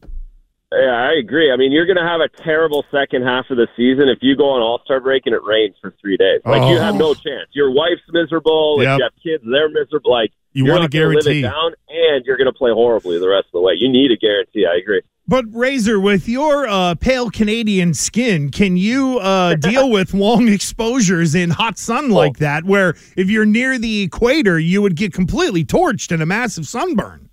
Yeah, 0.72 1.10
I 1.10 1.18
agree. 1.18 1.50
I 1.50 1.56
mean, 1.56 1.72
you're 1.72 1.86
going 1.86 1.96
to 1.96 2.06
have 2.06 2.20
a 2.20 2.28
terrible 2.44 2.84
second 2.92 3.24
half 3.24 3.50
of 3.50 3.56
the 3.56 3.66
season 3.76 4.08
if 4.08 4.18
you 4.22 4.36
go 4.36 4.50
on 4.50 4.62
All 4.62 4.80
Star 4.84 5.00
break 5.00 5.26
and 5.26 5.34
it 5.34 5.42
rains 5.42 5.74
for 5.80 5.92
three 6.00 6.16
days. 6.16 6.42
Like 6.44 6.70
you 6.70 6.78
have 6.78 6.94
oh. 6.94 6.98
no 6.98 7.14
chance. 7.14 7.50
Your 7.52 7.72
wife's 7.72 8.02
miserable. 8.12 8.80
If 8.80 8.86
Oh. 8.86 8.96
You 8.96 9.02
have 9.02 9.12
kids, 9.20 9.42
they're 9.50 9.68
miserable. 9.68 10.12
Like 10.12 10.30
You 10.52 10.64
you're 10.64 10.74
want 10.74 10.82
a 10.82 10.84
not 10.84 10.90
gonna 10.90 11.06
live 11.06 11.24
guarantee. 11.24 11.38
it 11.40 11.42
down, 11.42 11.74
and 11.88 12.24
you're 12.24 12.36
going 12.36 12.46
to 12.46 12.52
play 12.52 12.72
horribly 12.72 13.18
the 13.18 13.28
rest 13.28 13.46
of 13.46 13.52
the 13.52 13.60
way. 13.60 13.74
You 13.76 13.88
need 13.88 14.10
a 14.10 14.16
guarantee. 14.16 14.66
I 14.66 14.76
agree. 14.76 15.02
But 15.28 15.44
Razor, 15.52 16.00
with 16.00 16.28
your 16.28 16.66
uh, 16.66 16.96
pale 16.96 17.30
Canadian 17.30 17.94
skin, 17.94 18.50
can 18.50 18.76
you 18.76 19.18
uh, 19.20 19.54
deal 19.60 19.88
with 19.88 20.12
long 20.12 20.48
exposures 20.48 21.36
in 21.36 21.50
hot 21.50 21.78
sun 21.78 22.10
like 22.10 22.38
that? 22.38 22.64
Where 22.64 22.96
if 23.16 23.30
you're 23.30 23.46
near 23.46 23.78
the 23.78 24.02
equator, 24.02 24.58
you 24.58 24.82
would 24.82 24.96
get 24.96 25.12
completely 25.12 25.64
torched 25.64 26.10
in 26.10 26.20
a 26.20 26.26
massive 26.26 26.66
sunburn. 26.66 27.30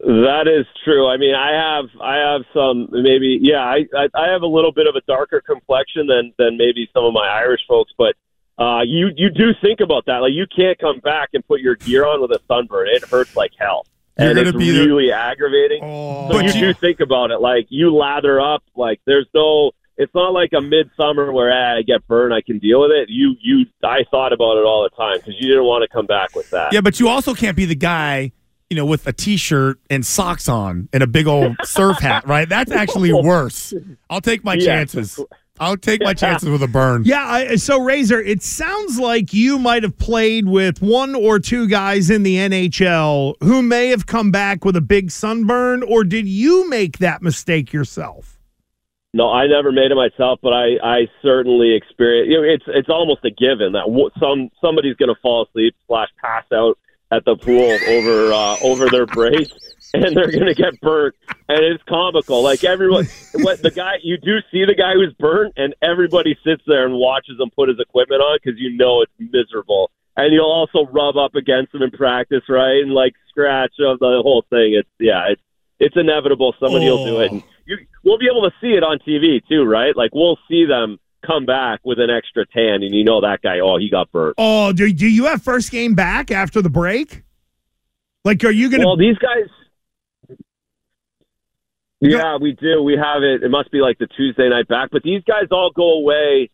That 0.00 0.48
is 0.48 0.66
true. 0.84 1.06
I 1.06 1.16
mean, 1.16 1.36
I 1.36 1.52
have 1.52 1.84
I 2.00 2.16
have 2.16 2.40
some 2.52 2.88
maybe 2.90 3.38
yeah. 3.40 3.60
I 3.60 3.86
I, 3.96 4.08
I 4.14 4.32
have 4.32 4.42
a 4.42 4.48
little 4.48 4.72
bit 4.72 4.88
of 4.88 4.96
a 4.96 5.00
darker 5.06 5.40
complexion 5.40 6.08
than 6.08 6.32
than 6.38 6.56
maybe 6.56 6.90
some 6.92 7.04
of 7.04 7.12
my 7.12 7.28
Irish 7.28 7.60
folks, 7.68 7.92
but. 7.96 8.16
Uh, 8.58 8.82
you 8.84 9.10
you 9.16 9.30
do 9.30 9.52
think 9.60 9.80
about 9.80 10.04
that. 10.06 10.18
Like 10.18 10.32
you 10.32 10.46
can't 10.54 10.78
come 10.78 11.00
back 11.00 11.30
and 11.32 11.46
put 11.46 11.60
your 11.60 11.74
gear 11.76 12.06
on 12.06 12.20
with 12.20 12.30
a 12.32 12.40
sunburn. 12.48 12.88
It 12.90 13.02
hurts 13.04 13.34
like 13.34 13.52
hell, 13.58 13.86
You're 14.18 14.30
and 14.30 14.38
it's 14.38 14.52
be 14.56 14.70
the- 14.70 14.86
really 14.86 15.10
aggravating. 15.12 15.80
Oh. 15.82 16.28
So 16.30 16.34
But 16.34 16.54
you, 16.54 16.60
you- 16.60 16.66
do 16.72 16.74
think 16.74 17.00
about 17.00 17.30
it. 17.30 17.40
Like 17.40 17.66
you 17.70 17.94
lather 17.94 18.40
up. 18.40 18.62
Like 18.76 19.00
there's 19.06 19.26
no. 19.34 19.72
It's 19.98 20.14
not 20.14 20.32
like 20.32 20.52
a 20.56 20.60
midsummer 20.60 21.32
where 21.32 21.52
ah, 21.52 21.76
I 21.78 21.82
get 21.82 22.06
burned. 22.08 22.32
I 22.32 22.40
can 22.40 22.58
deal 22.58 22.80
with 22.80 22.90
it. 22.92 23.08
You 23.10 23.34
you. 23.42 23.66
I 23.84 24.04
thought 24.10 24.32
about 24.32 24.56
it 24.56 24.64
all 24.64 24.82
the 24.82 24.96
time 24.96 25.18
because 25.18 25.34
you 25.38 25.48
didn't 25.48 25.64
want 25.64 25.82
to 25.82 25.88
come 25.88 26.06
back 26.06 26.34
with 26.34 26.48
that. 26.50 26.72
Yeah, 26.72 26.80
but 26.80 26.98
you 26.98 27.08
also 27.08 27.34
can't 27.34 27.56
be 27.56 27.66
the 27.66 27.74
guy, 27.74 28.32
you 28.70 28.76
know, 28.76 28.86
with 28.86 29.06
a 29.06 29.12
t-shirt 29.12 29.78
and 29.90 30.04
socks 30.04 30.48
on 30.48 30.88
and 30.94 31.02
a 31.02 31.06
big 31.06 31.26
old 31.26 31.56
surf 31.64 31.98
hat, 32.00 32.26
right? 32.26 32.48
That's 32.48 32.72
actually 32.72 33.12
worse. 33.22 33.74
I'll 34.08 34.22
take 34.22 34.42
my 34.44 34.54
Yeah. 34.54 34.64
chances. 34.64 35.20
I'll 35.62 35.76
take 35.76 36.02
my 36.02 36.12
chances 36.12 36.48
with 36.48 36.60
a 36.64 36.66
burn. 36.66 37.04
Yeah, 37.04 37.24
I, 37.24 37.54
so 37.54 37.80
Razor, 37.80 38.20
it 38.20 38.42
sounds 38.42 38.98
like 38.98 39.32
you 39.32 39.60
might 39.60 39.84
have 39.84 39.96
played 39.96 40.48
with 40.48 40.82
one 40.82 41.14
or 41.14 41.38
two 41.38 41.68
guys 41.68 42.10
in 42.10 42.24
the 42.24 42.34
NHL 42.34 43.36
who 43.40 43.62
may 43.62 43.88
have 43.88 44.06
come 44.06 44.32
back 44.32 44.64
with 44.64 44.74
a 44.74 44.80
big 44.80 45.12
sunburn, 45.12 45.84
or 45.84 46.02
did 46.02 46.26
you 46.26 46.68
make 46.68 46.98
that 46.98 47.22
mistake 47.22 47.72
yourself? 47.72 48.40
No, 49.14 49.30
I 49.30 49.46
never 49.46 49.70
made 49.70 49.92
it 49.92 49.94
myself, 49.94 50.40
but 50.42 50.52
I 50.52 50.78
I 50.82 51.06
certainly 51.22 51.76
experienced. 51.76 52.30
You 52.30 52.38
know, 52.38 52.42
it's 52.42 52.64
it's 52.66 52.88
almost 52.88 53.24
a 53.24 53.30
given 53.30 53.72
that 53.72 53.84
w- 53.86 54.10
some 54.18 54.50
somebody's 54.60 54.96
going 54.96 55.14
to 55.14 55.20
fall 55.22 55.46
asleep 55.46 55.76
slash 55.86 56.08
pass 56.20 56.44
out 56.52 56.76
at 57.12 57.24
the 57.24 57.36
pool 57.36 57.78
over 57.88 58.32
uh, 58.32 58.56
over 58.64 58.88
their 58.88 59.06
break, 59.06 59.48
and 60.06 60.16
they're 60.16 60.30
going 60.30 60.46
to 60.46 60.54
get 60.54 60.80
burnt, 60.80 61.14
and 61.48 61.64
it's 61.64 61.82
comical. 61.88 62.42
Like 62.42 62.64
everyone, 62.64 63.06
what 63.34 63.62
the 63.62 63.70
guy 63.70 63.94
you 64.02 64.16
do 64.16 64.38
see 64.50 64.64
the 64.64 64.74
guy 64.74 64.94
who's 64.94 65.14
burnt, 65.18 65.54
and 65.56 65.74
everybody 65.82 66.36
sits 66.44 66.62
there 66.66 66.86
and 66.86 66.94
watches 66.94 67.38
him 67.38 67.50
put 67.54 67.68
his 67.68 67.78
equipment 67.78 68.20
on 68.20 68.38
because 68.42 68.58
you 68.58 68.76
know 68.76 69.02
it's 69.02 69.12
miserable. 69.18 69.90
And 70.16 70.32
you'll 70.32 70.44
also 70.44 70.90
rub 70.90 71.16
up 71.16 71.34
against 71.34 71.74
him 71.74 71.82
in 71.82 71.90
practice, 71.90 72.42
right? 72.48 72.82
And 72.82 72.92
like 72.92 73.14
scratch 73.28 73.72
of 73.80 73.98
the 73.98 74.20
whole 74.22 74.44
thing. 74.50 74.74
It's 74.78 74.88
yeah, 74.98 75.28
it's 75.30 75.42
it's 75.78 75.96
inevitable. 75.96 76.54
Somebody 76.60 76.88
will 76.88 77.04
do 77.04 77.20
it. 77.20 77.32
And 77.32 77.42
you, 77.66 77.78
we'll 78.04 78.18
be 78.18 78.28
able 78.30 78.42
to 78.42 78.54
see 78.60 78.74
it 78.74 78.82
on 78.82 78.98
TV 78.98 79.40
too, 79.48 79.64
right? 79.64 79.96
Like 79.96 80.10
we'll 80.14 80.38
see 80.48 80.64
them 80.66 80.98
come 81.26 81.46
back 81.46 81.80
with 81.84 81.98
an 81.98 82.10
extra 82.10 82.46
tan, 82.46 82.82
and 82.82 82.94
you 82.94 83.04
know 83.04 83.20
that 83.20 83.40
guy. 83.42 83.60
Oh, 83.60 83.78
he 83.78 83.88
got 83.90 84.10
burnt. 84.12 84.34
Oh, 84.38 84.72
do, 84.72 84.92
do 84.92 85.06
you 85.06 85.26
have 85.26 85.42
first 85.42 85.70
game 85.70 85.94
back 85.94 86.30
after 86.30 86.60
the 86.60 86.70
break? 86.70 87.22
Like, 88.24 88.44
are 88.44 88.50
you 88.50 88.70
going 88.70 88.80
to? 88.80 88.86
Well, 88.86 88.96
these 88.96 89.18
guys. 89.18 89.48
Yeah, 92.02 92.36
we 92.40 92.52
do. 92.52 92.82
We 92.82 92.94
have 92.94 93.22
it. 93.22 93.44
It 93.44 93.50
must 93.50 93.70
be 93.70 93.80
like 93.80 93.98
the 93.98 94.08
Tuesday 94.08 94.48
night 94.48 94.66
back, 94.66 94.90
but 94.90 95.02
these 95.04 95.22
guys 95.22 95.46
all 95.52 95.70
go 95.74 95.92
away 95.92 96.50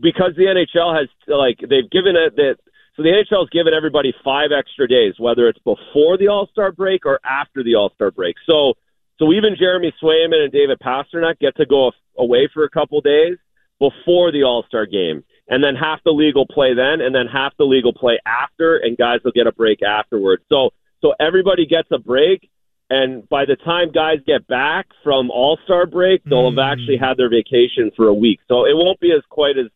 because 0.00 0.32
the 0.36 0.44
NHL 0.44 0.98
has 0.98 1.08
like 1.28 1.58
they've 1.60 1.88
given 1.90 2.16
it 2.16 2.34
that. 2.36 2.56
So 2.96 3.04
the 3.04 3.10
NHL 3.10 3.42
has 3.42 3.50
given 3.50 3.74
everybody 3.74 4.12
five 4.24 4.50
extra 4.50 4.88
days, 4.88 5.14
whether 5.18 5.46
it's 5.46 5.60
before 5.60 6.18
the 6.18 6.26
All 6.26 6.48
Star 6.50 6.72
break 6.72 7.06
or 7.06 7.20
after 7.24 7.62
the 7.62 7.76
All 7.76 7.92
Star 7.94 8.10
break. 8.10 8.34
So, 8.44 8.74
so 9.20 9.32
even 9.32 9.54
Jeremy 9.56 9.94
Swayman 10.02 10.42
and 10.42 10.50
David 10.50 10.80
Pastrnak 10.80 11.38
get 11.38 11.54
to 11.58 11.66
go 11.66 11.92
away 12.18 12.48
for 12.52 12.64
a 12.64 12.68
couple 12.68 13.00
days 13.00 13.38
before 13.78 14.32
the 14.32 14.42
All 14.42 14.64
Star 14.66 14.84
game, 14.84 15.22
and 15.46 15.62
then 15.62 15.76
half 15.76 16.02
the 16.04 16.10
league 16.10 16.34
will 16.34 16.48
play 16.48 16.74
then, 16.74 17.00
and 17.00 17.14
then 17.14 17.26
half 17.32 17.56
the 17.56 17.64
league 17.64 17.84
will 17.84 17.94
play 17.94 18.18
after, 18.26 18.78
and 18.78 18.98
guys 18.98 19.20
will 19.24 19.30
get 19.30 19.46
a 19.46 19.52
break 19.52 19.80
afterwards. 19.80 20.42
So, 20.48 20.70
so 21.00 21.14
everybody 21.20 21.66
gets 21.66 21.88
a 21.92 21.98
break, 21.98 22.50
and 22.90 23.28
by 23.28 23.44
the 23.44 23.56
time 23.56 23.92
guys 23.92 24.18
get 24.26 24.46
back 24.46 24.86
from 25.04 25.30
All 25.30 25.58
Star 25.64 25.86
break, 25.86 26.24
they'll 26.24 26.50
have 26.50 26.54
hmm. 26.54 26.60
actually 26.60 26.96
had 26.96 27.16
their 27.16 27.28
vacation 27.28 27.90
for 27.96 28.08
a 28.08 28.14
week. 28.14 28.40
So 28.48 28.64
it 28.64 28.74
won't 28.74 29.00
be 29.00 29.12
as 29.12 29.22
quite 29.28 29.58
as 29.58 29.66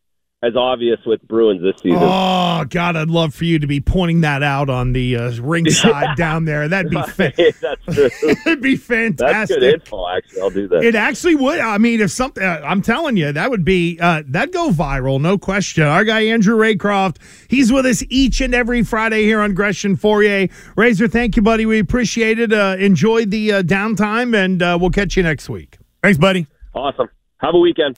as 0.43 0.57
obvious 0.57 0.99
with 1.05 1.25
Bruins 1.25 1.61
this 1.61 1.81
season. 1.81 1.99
Oh 2.01 2.65
God, 2.69 2.97
I'd 2.97 3.09
love 3.09 3.33
for 3.33 3.45
you 3.45 3.59
to 3.59 3.67
be 3.67 3.79
pointing 3.79 4.21
that 4.21 4.43
out 4.43 4.69
on 4.69 4.91
the 4.91 5.15
uh, 5.15 5.31
ringside 5.41 6.15
down 6.17 6.43
there. 6.43 6.67
That'd 6.67 6.91
be 6.91 7.01
fa- 7.01 7.31
That's 7.61 7.85
true. 7.85 8.09
that'd 8.45 8.61
be 8.61 8.75
fantastic. 8.75 9.17
That's 9.17 9.51
fantastic. 9.51 9.59
good 9.59 9.73
info. 9.73 10.07
Actually, 10.09 10.41
I'll 10.41 10.49
do 10.49 10.67
that. 10.67 10.83
It 10.83 10.95
actually 10.95 11.35
would. 11.35 11.59
I 11.59 11.77
mean, 11.77 12.01
if 12.01 12.11
something, 12.11 12.43
uh, 12.43 12.61
I'm 12.65 12.81
telling 12.81 13.15
you, 13.15 13.31
that 13.31 13.49
would 13.49 13.63
be 13.63 13.97
uh, 14.01 14.23
that'd 14.27 14.53
go 14.53 14.69
viral, 14.69 15.21
no 15.21 15.37
question. 15.37 15.83
Our 15.83 16.03
guy 16.03 16.25
Andrew 16.25 16.57
Raycroft, 16.57 17.17
he's 17.47 17.71
with 17.71 17.85
us 17.85 18.03
each 18.09 18.41
and 18.41 18.53
every 18.53 18.83
Friday 18.83 19.23
here 19.23 19.39
on 19.39 19.53
Gresham 19.53 19.95
Fauria. 19.95 20.51
Razor, 20.75 21.07
thank 21.07 21.37
you, 21.37 21.41
buddy. 21.41 21.65
We 21.65 21.79
appreciate 21.79 22.37
it. 22.37 22.51
Uh, 22.51 22.75
enjoy 22.77 23.25
the 23.25 23.53
uh, 23.53 23.63
downtime, 23.63 24.35
and 24.35 24.61
uh, 24.61 24.77
we'll 24.79 24.89
catch 24.89 25.15
you 25.15 25.23
next 25.23 25.49
week. 25.49 25.77
Thanks, 26.01 26.17
buddy. 26.17 26.47
Awesome. 26.73 27.07
Have 27.37 27.55
a 27.55 27.59
weekend. 27.59 27.97